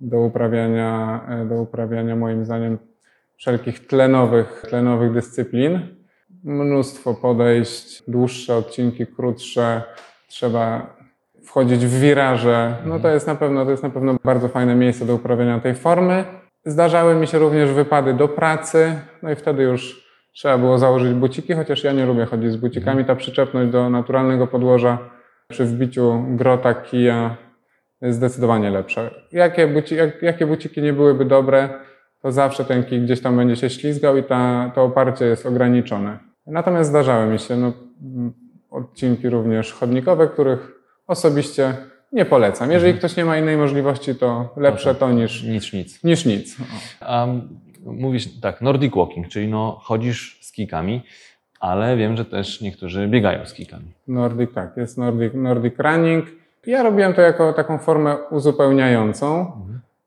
[0.00, 2.78] do uprawiania, e, do uprawiania moim zdaniem
[3.36, 5.80] wszelkich tlenowych, tlenowych dyscyplin.
[6.44, 9.82] Mnóstwo podejść, dłuższe odcinki, krótsze.
[10.28, 10.96] Trzeba
[11.44, 12.76] wchodzić w wiraże.
[12.84, 15.74] No to jest na pewno, to jest na pewno bardzo fajne miejsce do uprawiania tej
[15.74, 16.24] formy.
[16.66, 21.52] Zdarzały mi się również wypady do pracy, no i wtedy już trzeba było założyć buciki,
[21.52, 23.04] chociaż ja nie lubię chodzić z bucikami.
[23.04, 24.98] Ta przyczepność do naturalnego podłoża
[25.48, 27.36] przy wbiciu grota, kija
[28.02, 29.10] jest zdecydowanie lepsza.
[29.32, 31.68] Jakie, buci, jak, jakie buciki nie byłyby dobre,
[32.22, 36.18] to zawsze ten kij gdzieś tam będzie się ślizgał i ta, to oparcie jest ograniczone.
[36.46, 37.72] Natomiast zdarzały mi się no,
[38.70, 40.72] odcinki również chodnikowe, których
[41.06, 41.74] osobiście
[42.16, 42.70] nie polecam.
[42.70, 46.04] Jeżeli ktoś nie ma innej możliwości, to lepsze to niż, Nic, nic.
[46.04, 46.56] niż nic.
[47.00, 47.26] A
[47.84, 51.02] mówisz tak, Nordic Walking, czyli no chodzisz z kikami,
[51.60, 53.92] ale wiem, że też niektórzy biegają z kikami.
[54.08, 56.26] Nordic, tak, jest Nordic, Nordic Running.
[56.66, 59.52] Ja robiłem to jako taką formę uzupełniającą,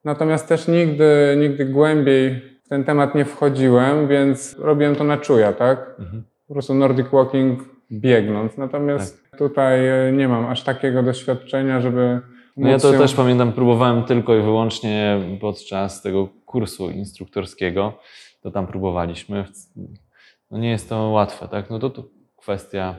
[0.06, 5.54] natomiast też nigdy, nigdy głębiej w ten temat nie wchodziłem, więc robiłem to na czuja,
[5.54, 5.96] tak?
[6.00, 6.24] Mhm.
[6.48, 7.60] Po prostu Nordic Walking
[7.92, 8.58] biegnąc.
[8.58, 12.20] Natomiast tutaj e, nie mam aż takiego doświadczenia, żeby.
[12.58, 18.00] No ja to się- też pamiętam, próbowałem tylko i wyłącznie podczas tego kursu instruktorskiego,
[18.42, 19.46] to tam próbowaliśmy.
[20.52, 21.70] No nie jest to łatwe, tak?
[21.70, 22.04] No to, to
[22.38, 22.96] kwestia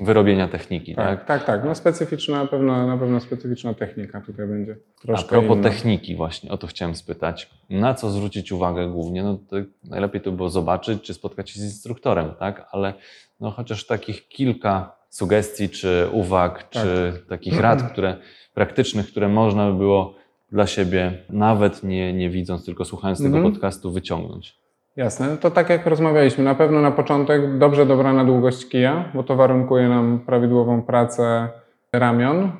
[0.00, 1.18] wyrobienia techniki, tak?
[1.18, 1.64] Tak, tak, tak.
[1.64, 4.76] No specyficzna, na pewno, na pewno specyficzna technika tutaj będzie.
[4.98, 5.68] A Troszkę propos inna.
[5.70, 7.50] techniki właśnie, o to chciałem spytać.
[7.70, 9.22] Na co zwrócić uwagę głównie?
[9.22, 12.66] No to najlepiej to było zobaczyć, czy spotkać się z instruktorem, tak?
[12.72, 12.94] Ale
[13.40, 16.70] no chociaż takich kilka sugestii, czy uwag, Tak.
[16.82, 18.16] czy takich rad, które
[18.54, 20.14] praktycznych, które można by było
[20.52, 23.52] dla siebie, nawet nie, nie widząc, tylko słuchając tego Mhm.
[23.52, 24.59] podcastu, wyciągnąć?
[25.00, 29.22] Jasne, no to tak jak rozmawialiśmy, na pewno na początek dobrze dobrana długość kija, bo
[29.22, 31.48] to warunkuje nam prawidłową pracę
[31.92, 32.52] ramion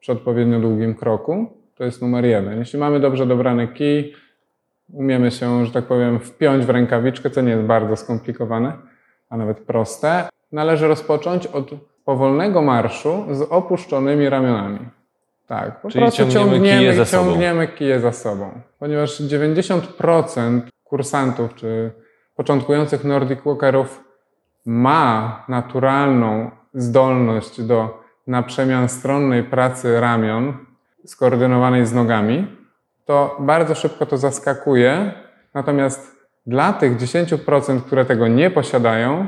[0.00, 1.46] przy odpowiednio długim kroku.
[1.74, 2.58] To jest numer jeden.
[2.58, 4.14] Jeśli mamy dobrze dobrany kij,
[4.92, 8.72] umiemy się, że tak powiem, wpiąć w rękawiczkę, co nie jest bardzo skomplikowane,
[9.30, 11.70] a nawet proste, należy rozpocząć od
[12.04, 14.78] powolnego marszu z opuszczonymi ramionami.
[15.46, 17.24] Tak, po Czyli prostu ciągniemy ciągniemy, kije za sobą.
[17.30, 18.50] ciągniemy kije za sobą.
[18.78, 21.92] Ponieważ 90% kursantów czy
[22.36, 24.04] początkujących Nordic Walkerów
[24.66, 30.54] ma naturalną zdolność do na przemian stronnej pracy ramion
[31.04, 32.46] skoordynowanej z nogami,
[33.04, 35.12] to bardzo szybko to zaskakuje.
[35.54, 39.26] Natomiast dla tych 10%, które tego nie posiadają,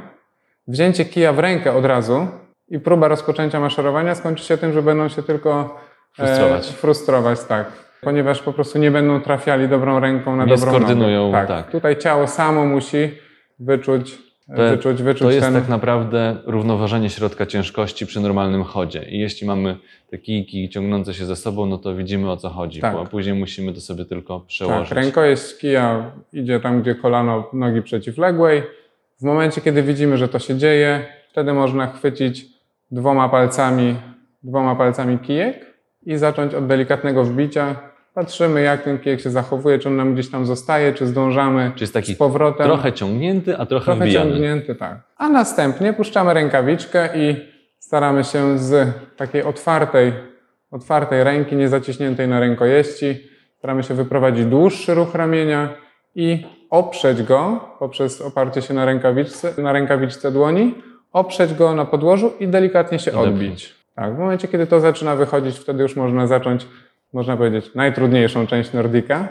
[0.69, 2.27] wzięcie kija w rękę od razu
[2.69, 5.79] i próba rozpoczęcia maszerowania skończy się tym, że będą się tylko
[6.19, 6.71] Frustrować.
[6.71, 7.88] E, frustrować, tak.
[8.01, 11.47] Ponieważ po prostu nie będą trafiali dobrą ręką na Nie dobrą skoordynują, nogę.
[11.47, 11.71] tak.
[11.71, 13.09] Tutaj ciało samo musi
[13.59, 14.19] wyczuć,
[14.57, 15.55] To- wyczuć, wyczuć To jest ten...
[15.55, 19.05] tak naprawdę równoważenie środka ciężkości przy normalnym chodzie.
[19.09, 19.77] I jeśli mamy
[20.11, 22.95] te kijki ciągnące się ze sobą, no to widzimy o co chodzi, Tak.
[22.95, 24.93] bo później musimy to sobie tylko Tak, przełożyć.
[24.93, 28.63] rękojeść kija idzie tam, gdzie kolano nogi przeciwległej.
[29.21, 32.47] W momencie, kiedy widzimy, że to się dzieje, wtedy można chwycić
[32.91, 33.95] dwoma palcami,
[34.43, 35.67] dwoma palcami kijek
[36.09, 37.77] i zacząć od delikatnego wbicia.
[38.15, 41.83] Patrzymy, jak ten kijek się zachowuje, czy on nam gdzieś tam zostaje, czy zdążamy Czy
[41.85, 42.67] jest taki z powrotem.
[42.67, 44.31] trochę ciągnięty, a trochę, Trochę wbijany.
[44.31, 44.99] ciągnięty, tak.
[45.17, 47.37] A następnie puszczamy rękawiczkę i
[47.79, 50.13] staramy się z takiej otwartej,
[50.71, 53.17] otwartej ręki, nie zaciśniętej na rękojeści,
[53.59, 55.69] staramy się wyprowadzić dłuższy ruch ramienia
[56.15, 60.75] i oprzeć go poprzez oparcie się na rękawiczce, na rękawiczce dłoni,
[61.13, 63.78] oprzeć go na podłożu i delikatnie się odbić.
[63.99, 66.67] Tak, w momencie, kiedy to zaczyna wychodzić, wtedy już można zacząć,
[67.13, 69.29] można powiedzieć, najtrudniejszą część Nordika,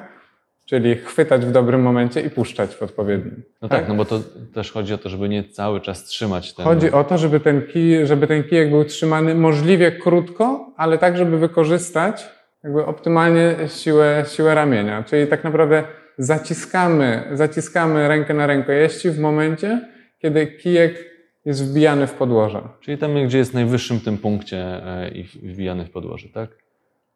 [0.66, 3.44] czyli chwytać w dobrym momencie i puszczać w odpowiednim.
[3.62, 4.20] No tak, no bo to
[4.54, 6.66] też chodzi o to, żeby nie cały czas trzymać ten...
[6.66, 11.18] Chodzi o to, żeby ten, kij, żeby ten kijek był trzymany możliwie krótko, ale tak,
[11.18, 12.30] żeby wykorzystać
[12.64, 15.04] jakby optymalnie siłę, siłę ramienia.
[15.04, 15.84] Czyli tak naprawdę
[16.18, 19.82] zaciskamy, zaciskamy rękę na rękojeści w momencie,
[20.20, 21.17] kiedy kijek
[21.48, 22.62] jest wbijany w podłoże.
[22.80, 26.50] Czyli tam, gdzie jest najwyższym tym punkcie e, i wbijany w podłoże, tak?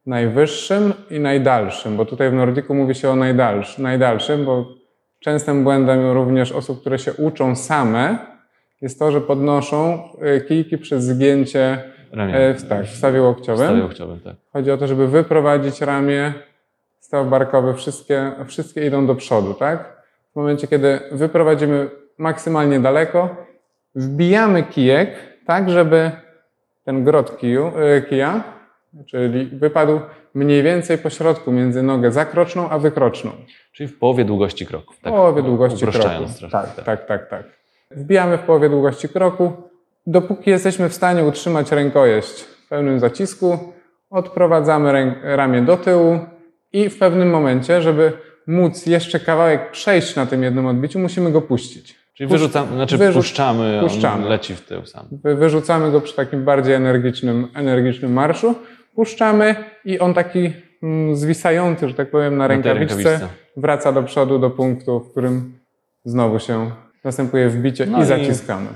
[0.06, 4.66] Najwyższym i najdalszym, bo tutaj w Nordiku mówi się o najdalszy, najdalszym, bo
[5.20, 8.18] częstym błędem również osób, które się uczą same,
[8.82, 10.04] jest to, że podnoszą
[10.38, 12.36] y, kijki przez zgięcie Ramię.
[12.36, 13.66] E, w, tak, w stawie łokciowym.
[13.66, 14.36] W stawie łokciowym, tak.
[14.54, 16.34] Chodzi o to, żeby wyprowadzić ramię,
[17.00, 20.04] staw barkowy, wszystkie, wszystkie idą do przodu, tak?
[20.34, 23.51] W momencie, kiedy wyprowadzimy maksymalnie daleko,
[23.96, 25.10] wbijamy kijek
[25.46, 26.12] tak, żeby
[26.86, 28.44] ten grot kiju, e, kija,
[29.08, 30.00] czyli wypadł
[30.34, 33.32] mniej więcej po środku między nogę zakroczną a wykroczną.
[33.72, 35.00] Czyli w połowie długości kroków.
[35.02, 36.00] Tak, w połowie długości kroku.
[36.00, 36.52] trochę.
[36.52, 37.44] Tak, tak, tak, tak.
[37.92, 39.54] Wbijamy w połowie długości kroku.
[40.08, 43.60] Dopóki jesteśmy w stanie utrzymać rękojeść w pełnym zacisku,
[44.10, 46.20] odprowadzamy ramię do tyłu
[46.74, 48.14] i w pewnym momencie, żeby
[48.48, 52.01] móc jeszcze kawałek przejść na tym jednym odbiciu, musimy go puścić.
[52.14, 54.24] Czyli wyrzucamy, znaczy wyrzuc- puszczamy, puszczamy.
[54.24, 55.06] on leci w tył sam.
[55.24, 58.56] Wy- Wyrzucamy go przy takim bardziej energicznym, energicznym marszu,
[58.96, 63.28] puszczamy i on taki mm, zwisający, że tak powiem, na rękawiczce, rękawiczce.
[63.58, 65.54] wraca do przodu do punktu, w którym
[66.06, 66.72] znowu się
[67.04, 68.68] następuje wbicie No i i- zaciskamy.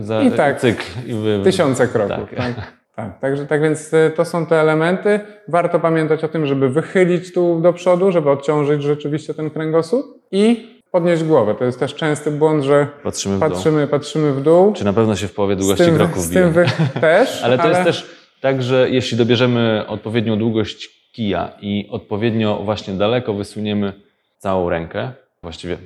[0.00, 0.60] Za, I tak.
[0.60, 0.82] Cykl.
[1.06, 1.40] I wy...
[1.44, 2.30] Tysiące kroków.
[2.36, 2.54] Tak.
[2.54, 2.72] Tak.
[2.96, 3.20] Tak.
[3.20, 5.20] Także, tak więc y, to są te elementy.
[5.48, 10.72] Warto pamiętać o tym, żeby wychylić tu do przodu, żeby odciążyć rzeczywiście ten kręgosłup i
[10.92, 11.54] podnieść głowę.
[11.54, 13.48] To jest też częsty błąd, że Patrzymy w dół.
[13.50, 14.72] patrzymy, patrzymy w dół.
[14.72, 16.70] Czy na pewno się w połowie długości tym, kroków z tym wbijemy.
[16.94, 22.60] wy też, Ale to jest też tak, że jeśli dobierzemy odpowiednią długość kija i odpowiednio
[22.64, 23.92] właśnie daleko wysuniemy
[24.38, 25.76] całą rękę, właściwie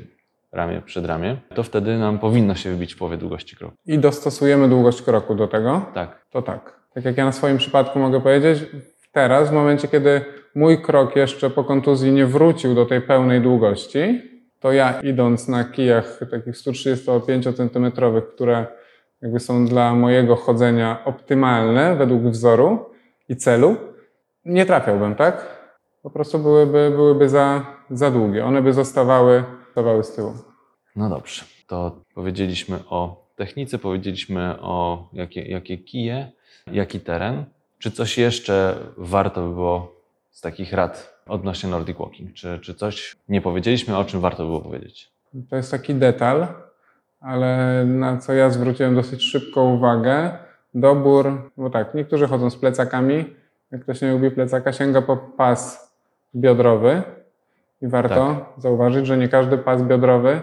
[0.53, 3.75] ramię przed ramię, to wtedy nam powinno się wybić w połowie długości kroku.
[3.87, 6.25] i dostosujemy długość kroku do tego, Tak.
[6.31, 6.77] to tak.
[6.95, 8.59] Tak jak ja na swoim przypadku mogę powiedzieć,
[9.13, 10.21] teraz, w momencie, kiedy
[10.55, 14.23] mój krok jeszcze po kontuzji nie wrócił do tej pełnej długości,
[14.67, 17.93] to ja idąc na kijach takich 135 cm,
[18.35, 18.67] które
[19.23, 22.91] jakby są dla mojego chodzenia optymalne według wzoru
[23.29, 23.77] i celu,
[24.45, 25.61] nie trafiałbym, tak?
[26.03, 28.45] Po prostu byłyby, byłyby za, za długie.
[28.45, 30.35] One by zostawały, zostawały z tyłu.
[30.97, 31.45] No dobrze.
[31.67, 36.33] To powiedzieliśmy o technice, powiedzieliśmy o jakie, jakie kije,
[36.73, 37.45] jaki teren.
[37.79, 39.93] Czy coś jeszcze warto by było
[40.31, 42.33] z takich rad odnośnie Nordic Walking?
[42.33, 45.11] Czy, czy coś nie powiedzieliśmy, o czym warto było powiedzieć?
[45.51, 46.47] To jest taki detal,
[47.21, 50.39] ale na co ja zwróciłem dosyć szybko uwagę,
[50.75, 53.25] dobór, bo tak, niektórzy chodzą z plecakami,
[53.71, 55.93] jak ktoś nie lubi plecaka, sięga po pas
[56.35, 57.03] biodrowy
[57.83, 60.41] i warto zauważyć, że nie każdy pas biodrowy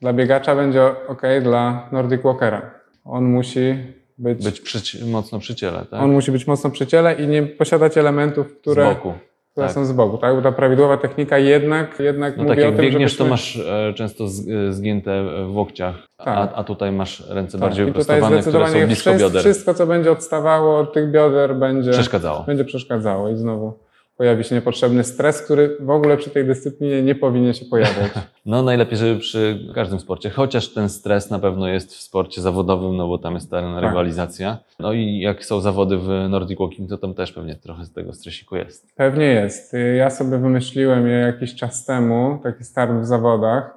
[0.00, 2.70] dla biegacza będzie ok dla Nordic Walkera.
[3.04, 3.76] On musi
[4.18, 6.02] być, Być mocno przy ciele, tak?
[6.02, 9.14] on musi być mocno przy ciele i nie posiadać elementów, które, Z boku.
[9.52, 9.74] Które tak.
[9.74, 10.18] są z boku.
[10.18, 10.36] Tak?
[10.36, 13.24] Bo ta prawidłowa technika jednak, jednak No mówi tak jak o tym, biegniesz, żebyśmy...
[13.24, 16.50] to masz e, często z, e, zgięte w łokciach, a, Tak.
[16.54, 19.40] a tutaj masz ręce Tak, bardziej wyprostowane, które są blisko wszystko, bioder.
[19.40, 22.44] wszystko, co będzie odstawało od tych bioder, będzie, Przeszkadzało.
[22.46, 23.72] będzie przeszkadzało i znowu
[24.16, 28.10] pojawi się niepotrzebny stres, który w ogóle przy tej dyscyplinie nie powinien się pojawiać.
[28.46, 32.96] No najlepiej, żeby przy każdym sporcie, chociaż ten stres na pewno jest w sporcie zawodowym,
[32.96, 33.82] no bo tam jest ta Tak.
[33.82, 34.58] rywalizacja.
[34.78, 38.12] No i jak są zawody w Nordic Walking, to tam też pewnie trochę z tego
[38.12, 38.94] stresiku jest.
[38.96, 39.72] Pewnie jest.
[39.96, 43.74] Ja sobie wymyśliłem je jakiś czas temu, taki start w zawodach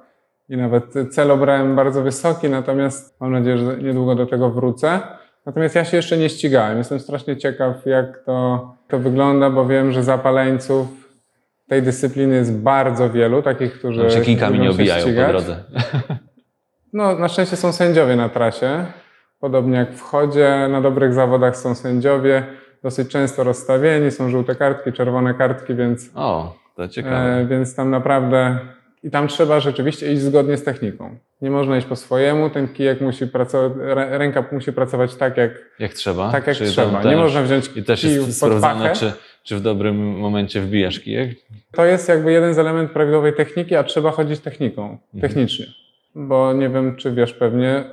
[0.48, 5.00] i nawet cel obrałem bardzo wysoki, natomiast mam nadzieję, że niedługo do tego wrócę.
[5.46, 6.78] Natomiast ja się jeszcze nie ścigałem.
[6.78, 10.88] Jestem strasznie ciekaw, jak to, to wygląda, bo wiem, że zapaleńców
[11.68, 15.28] tej dyscypliny jest bardzo wielu, takich, którzy Tam się kijkami nie obijają po ścigać.
[15.28, 15.64] drodze.
[16.92, 18.84] No, na szczęście są sędziowie na trasie.
[19.40, 22.46] Podobnie jak w chodzie, na dobrych zawodach są sędziowie,
[22.82, 27.16] dosyć często rozstawieni, są żółte kartki, czerwone kartki, więc, O, to ciekawe.
[27.40, 28.58] e, więc tam naprawdę
[29.06, 31.16] i tam trzeba rzeczywiście iść zgodnie z techniką.
[31.42, 35.52] Nie można iść po swojemu, ten kijek musi pracować, rę- ręka musi pracować tak jak,
[35.78, 36.32] Jak trzeba?
[36.32, 37.02] tak jak Czy tam trzeba.
[37.10, 41.30] Nie można wziąć I też jest sprawdzane, czy, czy w dobrym momencie wbijasz kijek?
[41.72, 45.66] To jest jakby jeden z elementów prawidłowej techniki, a trzeba chodzić techniką, technicznie.
[46.14, 47.84] Bo nie wiem, czy wiesz, pewnie,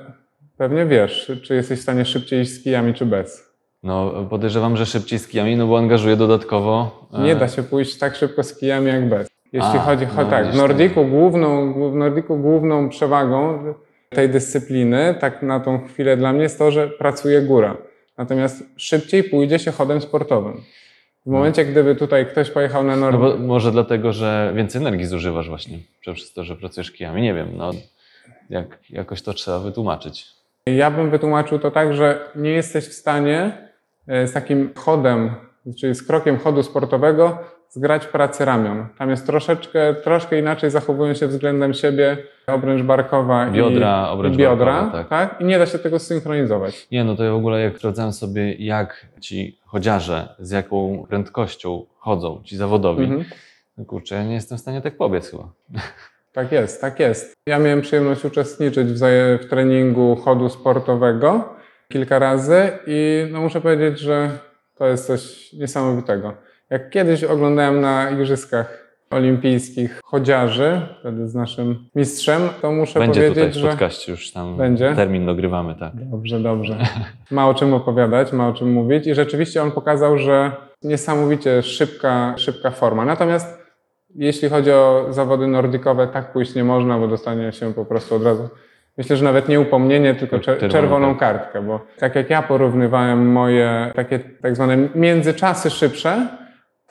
[0.56, 3.54] pewnie wiesz, czy jesteś w stanie szybciej iść z kijami, czy bez.
[3.82, 7.08] No podejrzewam, że szybciej z kijami, no bo angażuje dodatkowo.
[7.12, 9.28] e, Nie da się pójść tak szybko z kijami jak bez.
[9.54, 13.58] Jeśli A, chodzi, no o tak, w widzisz, Nordiku główną, w Nordiku główną przewagą
[14.10, 17.76] tej dyscypliny, tak na tą chwilę dla mnie jest to, że pracuje góra.
[18.18, 20.60] Natomiast szybciej pójdzie się chodem sportowym.
[21.26, 25.06] W momencie, gdyby tutaj ktoś pojechał na No Nordik, bo może dlatego, że więcej energii
[25.06, 27.22] zużywasz właśnie przez to, że pracujesz kijami.
[27.22, 27.70] Nie wiem, no
[28.50, 30.26] jak, jakoś to trzeba wytłumaczyć.
[30.66, 33.68] Ja bym wytłumaczył to tak, że nie jesteś w stanie
[34.06, 35.30] e, z takim chodem,
[35.80, 37.38] czyli z krokiem chodu sportowego,
[37.74, 38.86] zgrać pracy ramion.
[38.98, 44.72] Tam jest troszeczkę, troszkę inaczej zachowują się względem siebie obręcz barkowa Biodra, i, obręcz biodra,
[44.72, 45.08] barkowa, tak.
[45.08, 45.40] tak.
[45.40, 46.86] I nie da się tego synchronizować.
[46.92, 51.86] Nie, no to ja w ogóle jak sprawdzałem sobie, jak ci chodziarze, z jaką prędkością
[51.98, 53.24] chodzą, ci zawodowi, Mhm.
[53.78, 55.48] no kurczę, ja nie jestem w stanie tak pobiec chyba.
[56.32, 57.32] Tak jest, tak jest.
[57.46, 58.98] Ja miałem przyjemność uczestniczyć w,
[59.42, 61.54] w treningu chodu sportowego
[61.88, 64.30] kilka razy i no muszę powiedzieć, że
[64.78, 66.34] to jest coś niesamowitego.
[66.70, 73.34] Jak kiedyś oglądałem na Igrzyskach Olimpijskich chodziarzy, wtedy z naszym mistrzem, to muszę Będzie tutaj
[73.34, 73.68] powiedzieć, w że...
[73.68, 74.92] podcaście już tam Będzie?
[74.96, 75.92] termin dogrywamy, tak.
[75.94, 76.76] Dobrze, dobrze.
[77.30, 82.34] Ma o czym opowiadać, ma o czym mówić i rzeczywiście on pokazał, że niesamowicie szybka,
[82.36, 83.04] szybka forma.
[83.04, 83.64] Natomiast
[84.14, 88.24] jeśli chodzi o zawody nordikowe, tak pójść nie można, bo dostanie się po prostu od
[88.24, 88.48] razu.
[88.98, 93.32] Myślę, że nawet nie upomnienie, tylko czer- Czerwoną czerwoną kartkę, bo tak jak ja porównywałem
[93.32, 96.28] moje takie tak zwane międzyczasy szybsze,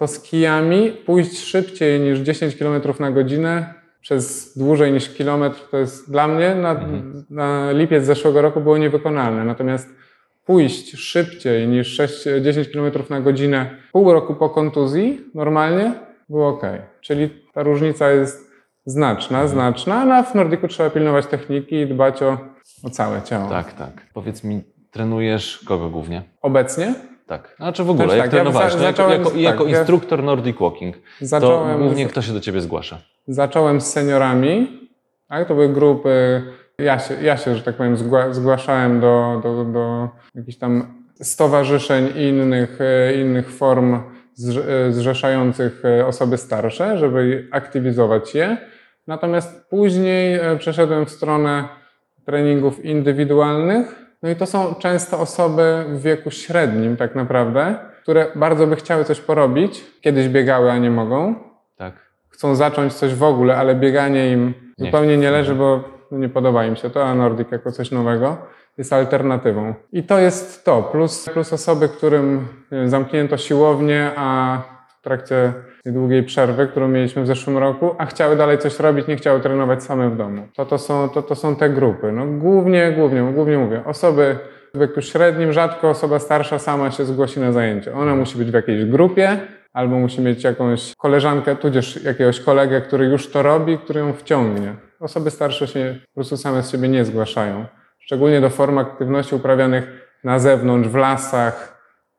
[0.04, 5.78] to z kijami pójść szybciej niż 10 km na godzinę przez dłużej niż kilometr, to
[5.78, 7.26] jest dla mnie na, Mhm.
[7.30, 9.46] na lipiec zeszłego roku było niewykonalne.
[9.46, 9.90] Natomiast
[10.46, 15.94] pójść szybciej niż 6, 10 km na godzinę pół roku po kontuzji normalnie
[16.30, 16.62] było ok.
[17.02, 18.52] Czyli ta różnica jest
[18.86, 19.48] znaczna, Mhm.
[19.48, 22.38] znaczna, no a w Nordiku trzeba pilnować techniki i dbać o,
[22.84, 23.50] o całe ciało.
[23.50, 24.08] Tak, tak.
[24.14, 24.62] Powiedz mi,
[24.92, 26.24] trenujesz kogo głównie?
[26.42, 26.94] Obecnie
[27.38, 27.56] Tak.
[27.58, 28.74] Znaczy w ogóle, Też jak tak, ja trenowałeś?
[28.74, 32.12] za- no, jako, zacząłem jako, jako tak, ja- instruktor Nordic Walking, to zacząłem, głównie z,
[32.12, 32.98] kto się do ciebie zgłasza?
[33.28, 34.80] zacząłem z seniorami,
[35.30, 35.48] tak?
[35.48, 36.42] to były grupy,
[36.78, 42.10] ja się, ja się że tak powiem, zgła, zgłaszałem do, do, do jakichś tam stowarzyszeń
[42.16, 44.02] i innych, e, innych form e,
[44.92, 48.58] zrzeszających e, osoby starsze, żeby aktywizować je.
[49.08, 51.68] Natomiast później przeszedłem w stronę
[52.26, 54.03] treningów indywidualnych.
[54.24, 59.06] No i to są często osoby w wieku średnim, tak naprawdę, które bardzo by chciały
[59.06, 61.36] coś porobić, kiedyś biegały, a nie mogą.
[61.78, 61.94] Tak.
[62.30, 66.66] Chcą zacząć coś w ogóle, ale bieganie im Nie zupełnie nie leży, bo nie podoba
[66.66, 68.38] im się to, a Nordic jako coś nowego
[68.78, 69.74] jest alternatywą.
[69.92, 74.62] I to jest to, plus, plus osoby, którym wiem, zamknięto siłownię, a
[75.04, 79.16] trakcie tej długiej przerwy, którą mieliśmy w zeszłym roku, a chciały dalej coś robić, nie
[79.16, 80.48] chciały trenować same w domu.
[80.56, 82.12] To, to, są, to, to są te grupy.
[82.12, 84.36] No, głównie, głównie, głównie mówię, osoby
[84.74, 87.94] w wieku średnim, rzadko osoba starsza sama się zgłosi na zajęcie.
[87.94, 89.38] Ona musi być w jakiejś grupie,
[89.74, 94.76] albo musi mieć jakąś koleżankę, tudzież jakiegoś kolegę, który już to robi, który ją wciągnie.
[95.00, 97.66] Osoby starsze się po prostu same z siebie nie zgłaszają.
[98.00, 101.73] Szczególnie do form aktywności uprawianych na zewnątrz, w lasach,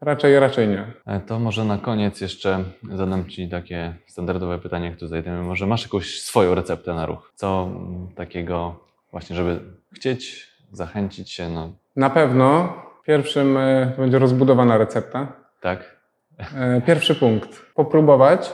[0.05, 0.84] raczej, raczej nie.
[1.07, 5.42] E, To może na koniec jeszcze zadam Ci takie standardowe pytanie, które zajdziemy.
[5.42, 7.32] Może masz jakąś swoją receptę na ruch?
[7.34, 7.68] Co
[8.16, 8.80] takiego
[9.11, 9.61] właśnie, żeby
[9.94, 12.72] chcieć, zachęcić się, no Na pewno
[13.07, 15.32] pierwszym e, będzie rozbudowana recepta.
[15.61, 15.96] tak?
[16.57, 17.48] E, Pierwszy punkt.
[17.74, 18.52] Popróbować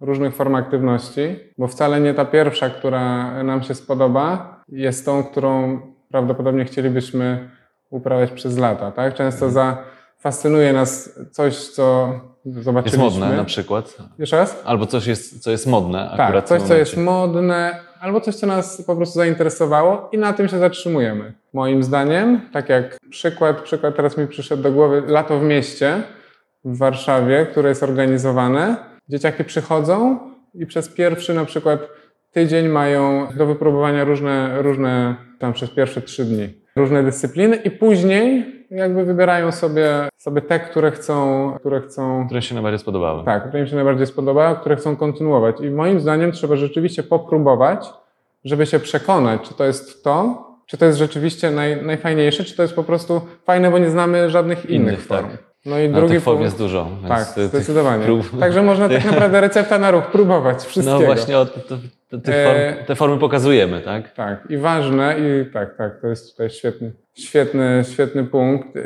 [0.00, 5.80] różnych form aktywności, bo wcale nie ta pierwsza, która nam się spodoba, jest tą, którą
[6.10, 7.50] prawdopodobnie chcielibyśmy
[7.90, 8.92] uprawiać przez lata.
[8.92, 9.14] Tak?
[9.14, 9.84] Często za,
[10.22, 12.12] fascynuje nas coś, co
[12.44, 13.04] Jest zobaczyliśmy.
[13.04, 13.96] modne na przykład.
[14.18, 14.62] Jeszcze raz?
[14.64, 18.82] Albo coś, jest, co jest modne Tak, coś, co jest modne, albo coś, co nas
[18.86, 21.32] po prostu zainteresowało i na tym się zatrzymujemy.
[21.52, 26.02] Moim zdaniem, tak jak przykład, przykład teraz mi przyszedł do głowy, lato w mieście
[26.64, 28.76] w Warszawie, które jest organizowane.
[29.08, 30.18] Dzieciaki przychodzą
[30.54, 31.80] i przez pierwszy na przykład
[32.32, 38.61] tydzień mają do wypróbowania różne, różne tam przez pierwsze trzy dni, różne dyscypliny i później
[38.76, 43.24] jakby wybierają sobie, sobie te, które chcą, które chcą Które się najbardziej spodobały.
[43.24, 45.56] tak, które im się najbardziej spodobały, które chcą kontynuować.
[45.60, 47.86] I moim zdaniem trzeba rzeczywiście popróbować,
[48.44, 52.62] żeby się przekonać, czy to jest to, czy to jest rzeczywiście naj, najfajniejsze, czy to
[52.62, 55.28] jest po prostu fajne, bo nie znamy żadnych innych, Innych, form.
[55.28, 55.38] tak.
[55.66, 56.88] No i No, drugi tych form punkt- jest dużo.
[57.08, 58.04] Tak, zdecydowanie.
[58.04, 61.00] prób- Także można tak naprawdę recepta na ruch próbować wszystkiego.
[61.00, 61.76] No właśnie o, to,
[62.18, 64.12] tych E, form, te formy pokazujemy, tak?
[64.12, 68.74] Tak, i ważne, i tak, tak, to jest tutaj świetny, świetny, świetny punkt.
[68.74, 68.82] Yy,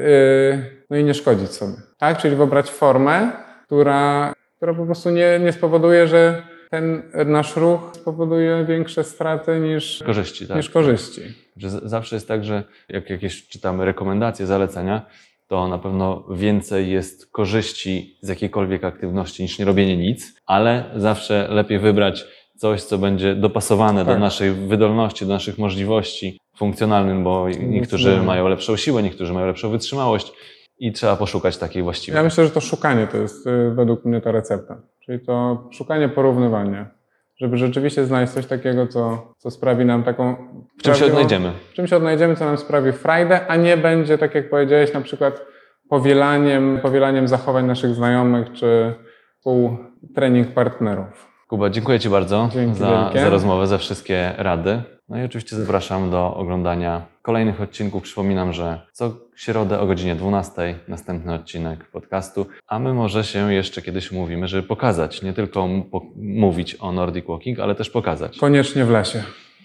[0.91, 1.73] no i nie szkodzić sobie.
[1.99, 3.33] Tak, czyli wybrać formę,
[3.67, 10.03] która, która po prostu nie, nie spowoduje, że ten nasz ruch spowoduje większe straty niż,
[10.07, 10.57] Korzyści, tak.
[10.57, 11.21] niż korzyści.
[11.57, 15.07] Że zawsze jest tak, że jak jakieś czytamy rekomendacje, zalecenia,
[15.49, 21.49] to na pewno więcej jest korzyści z jakiejkolwiek aktywności niż nie robienie nic, ale zawsze
[21.51, 22.25] lepiej wybrać
[22.57, 24.21] coś, co będzie dopasowane do Tak.
[24.21, 30.33] naszej wydolności, do naszych możliwości funkcjonalnym, bo niektórzy mają lepszą siłę, niektórzy mają lepszą wytrzymałość
[30.79, 32.17] i trzeba poszukać takiej właściwej.
[32.17, 34.83] Ja myślę, że to szukanie to jest y, według mnie ta recepta.
[35.05, 36.91] Czyli to szukanie porównywania.
[37.37, 40.37] Żeby rzeczywiście znaleźć coś takiego, co, co sprawi nam taką.
[40.79, 41.53] w czym się odnajdziemy?
[41.71, 45.01] w czym się odnajdziemy, co nam sprawi frajdę, a nie będzie, tak jak powiedziałeś, na
[45.01, 45.47] przykład
[45.89, 48.95] powielaniem, powielaniem zachowań naszych znajomych czy
[49.39, 51.36] współtrening partnerów.
[51.49, 54.83] Kuba, dziękuję Ci bardzo Dzięki za, za rozmowę, za wszystkie rady.
[55.09, 58.03] No i oczywiście zapraszam do oglądania kolejnych odcinków.
[58.03, 63.83] Przypominam, że co środę o godzinie 12 następny odcinek podcastu, a my może się jeszcze
[63.83, 65.69] kiedyś umówimy, żeby pokazać, nie tylko
[66.17, 68.39] mówić o Nordic Walking, ale też pokazać.
[68.39, 69.23] Koniecznie w lesie.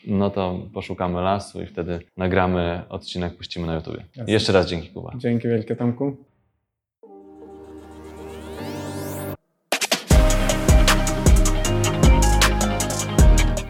[0.07, 3.97] No to poszukamy lasu i wtedy nagramy odcinek, puścimy na YouTube.
[4.27, 5.11] Jeszcze raz dzięki Kuba.
[5.17, 6.17] Dzięki wielkie Tomku.